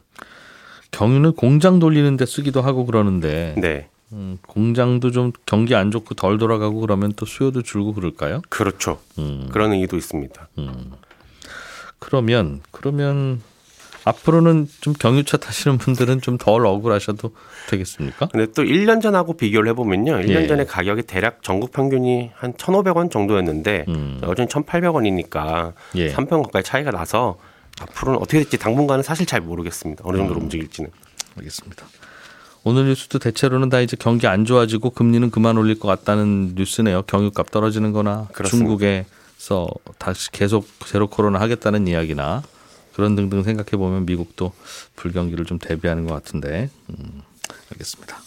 경유는 0.91 1.33
공장 1.33 1.79
돌리는데 1.79 2.27
쓰기도 2.27 2.61
하고 2.61 2.85
그러는데 2.85 3.55
네. 3.57 3.89
음, 4.13 4.39
공장도 4.47 5.13
좀 5.13 5.33
경기 5.47 5.75
안 5.75 5.91
좋고 5.91 6.17
덜 6.17 6.37
돌아가고 6.37 6.81
그러면 6.81 7.13
또 7.17 7.25
수요도 7.25 7.63
줄고 7.63 7.95
그럴까요? 7.95 8.43
그렇죠. 8.49 8.99
음, 9.19 9.49
그런 9.53 9.73
의의도 9.73 9.97
있습니다. 9.97 10.49
음. 10.59 10.93
그러면 12.01 12.61
그러면 12.73 13.41
앞으로는 14.05 14.67
좀 14.81 14.95
경유차 14.95 15.37
타시는 15.37 15.79
분들은 15.79 16.23
좀 16.23 16.39
덜 16.39 16.65
억울하셔도 16.67 17.33
되겠습니까? 17.69 18.29
근데 18.29 18.51
또 18.53 18.63
1년 18.63 19.03
전하고 19.03 19.35
비교를 19.35 19.69
해보면요. 19.71 20.13
1년 20.15 20.43
예. 20.43 20.47
전에 20.47 20.65
가격이 20.65 21.03
대략 21.03 21.43
전국 21.43 21.71
평균이 21.71 22.31
한 22.35 22.55
1,500원 22.55 23.11
정도였는데 23.11 23.85
음. 23.89 24.21
요즘 24.25 24.47
1,800원이니까 24.47 25.75
예. 25.97 26.13
3편 26.13 26.43
가까이 26.45 26.63
차이가 26.63 26.91
나서 26.91 27.39
앞으로는 27.81 28.19
어떻게 28.21 28.39
될지 28.39 28.59
당분간은 28.59 29.03
사실 29.03 29.27
잘 29.27 29.41
모르겠습니다. 29.43 30.03
어느 30.07 30.17
음. 30.17 30.21
정도로 30.23 30.41
움직일지는. 30.41 30.91
알겠습니다. 31.37 31.87
오늘 32.65 32.87
뉴스도 32.87 33.19
대체로는 33.19 33.69
다 33.71 33.81
이제 33.81 33.97
경기 33.99 34.27
안 34.27 34.45
좋아지고 34.45 34.91
금리는 34.91 35.31
그만 35.31 35.57
올릴 35.57 35.79
것 35.79 35.89
같다는 35.89 36.55
뉴스네요. 36.57 37.03
경유값 37.03 37.51
떨어지는 37.51 37.93
거나 37.93 38.29
그렇습니다. 38.33 38.49
중국 38.69 38.83
에서 39.41 39.67
다시 39.99 40.31
계속 40.31 40.69
제로 40.87 41.07
코로나 41.07 41.41
하겠다는 41.41 41.89
이야기나 41.89 42.43
그런 42.93 43.17
등등 43.17 43.43
생각해 43.43 43.71
보면 43.71 44.05
미국도 44.05 44.53
불경기를 44.97 45.47
좀 45.47 45.59
대비하는 45.59 46.07
것 46.07 46.13
같은데 46.13 46.69
음, 46.91 47.23
알겠습니다. 47.73 48.19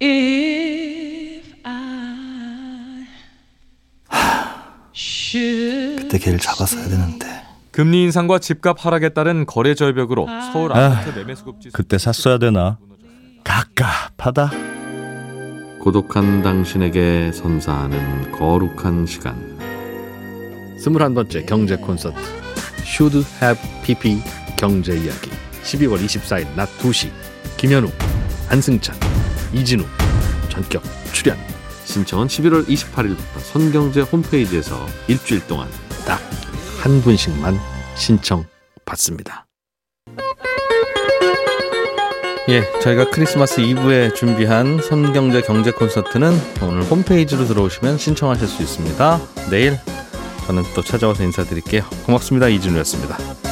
If 0.00 1.54
I 1.62 3.06
should 4.94 6.02
그때 6.04 6.18
걔를 6.18 6.38
잡았어야 6.38 6.88
되는데 6.88 7.42
금리 7.70 8.04
인상과 8.04 8.38
집값 8.38 8.86
하락에 8.86 9.10
따른 9.10 9.44
거래 9.44 9.74
절벽으로 9.74 10.26
서울 10.52 10.72
아파트 10.72 11.18
매매 11.18 11.34
수급 11.34 11.60
지수 11.60 11.76
그때 11.76 11.98
샀어야 11.98 12.38
되나 12.38 12.78
갑갑하다 13.44 14.52
고독한 15.80 16.42
당신에게 16.42 17.30
선사하는 17.32 18.32
거룩한 18.32 19.04
시간. 19.04 19.73
스물한 20.84 21.14
번째 21.14 21.42
경제 21.46 21.76
콘서트. 21.76 22.14
Should 22.82 23.26
Have 23.42 23.58
PP 23.84 24.18
경제 24.58 24.92
이야기. 24.92 25.30
12월 25.62 26.04
24일 26.04 26.54
낮 26.54 26.68
2시. 26.78 27.10
김현우, 27.56 27.88
한승찬, 28.48 28.94
이진우 29.54 29.82
전격 30.50 30.82
출연. 31.12 31.38
신청은 31.86 32.26
11월 32.26 32.66
28일부터 32.66 33.38
손경제 33.40 34.02
홈페이지에서 34.02 34.86
일주일 35.08 35.46
동안. 35.46 35.68
딱 36.06 36.20
한 36.82 37.00
분씩만 37.00 37.58
신청 37.94 38.44
받습니다. 38.84 39.46
예, 42.50 42.62
저희가 42.82 43.08
크리스마스 43.08 43.62
이브에 43.62 44.12
준비한 44.12 44.82
손경제 44.82 45.40
경제 45.40 45.70
콘서트는 45.70 46.30
오늘 46.60 46.82
홈페이지로 46.82 47.46
들어오시면 47.46 47.96
신청하실 47.96 48.46
수 48.46 48.62
있습니다. 48.62 49.20
내일 49.48 49.78
저는 50.46 50.62
또 50.74 50.82
찾아와서 50.82 51.24
인사드릴게요. 51.24 51.82
고맙습니다. 52.04 52.48
이진우였습니다. 52.48 53.43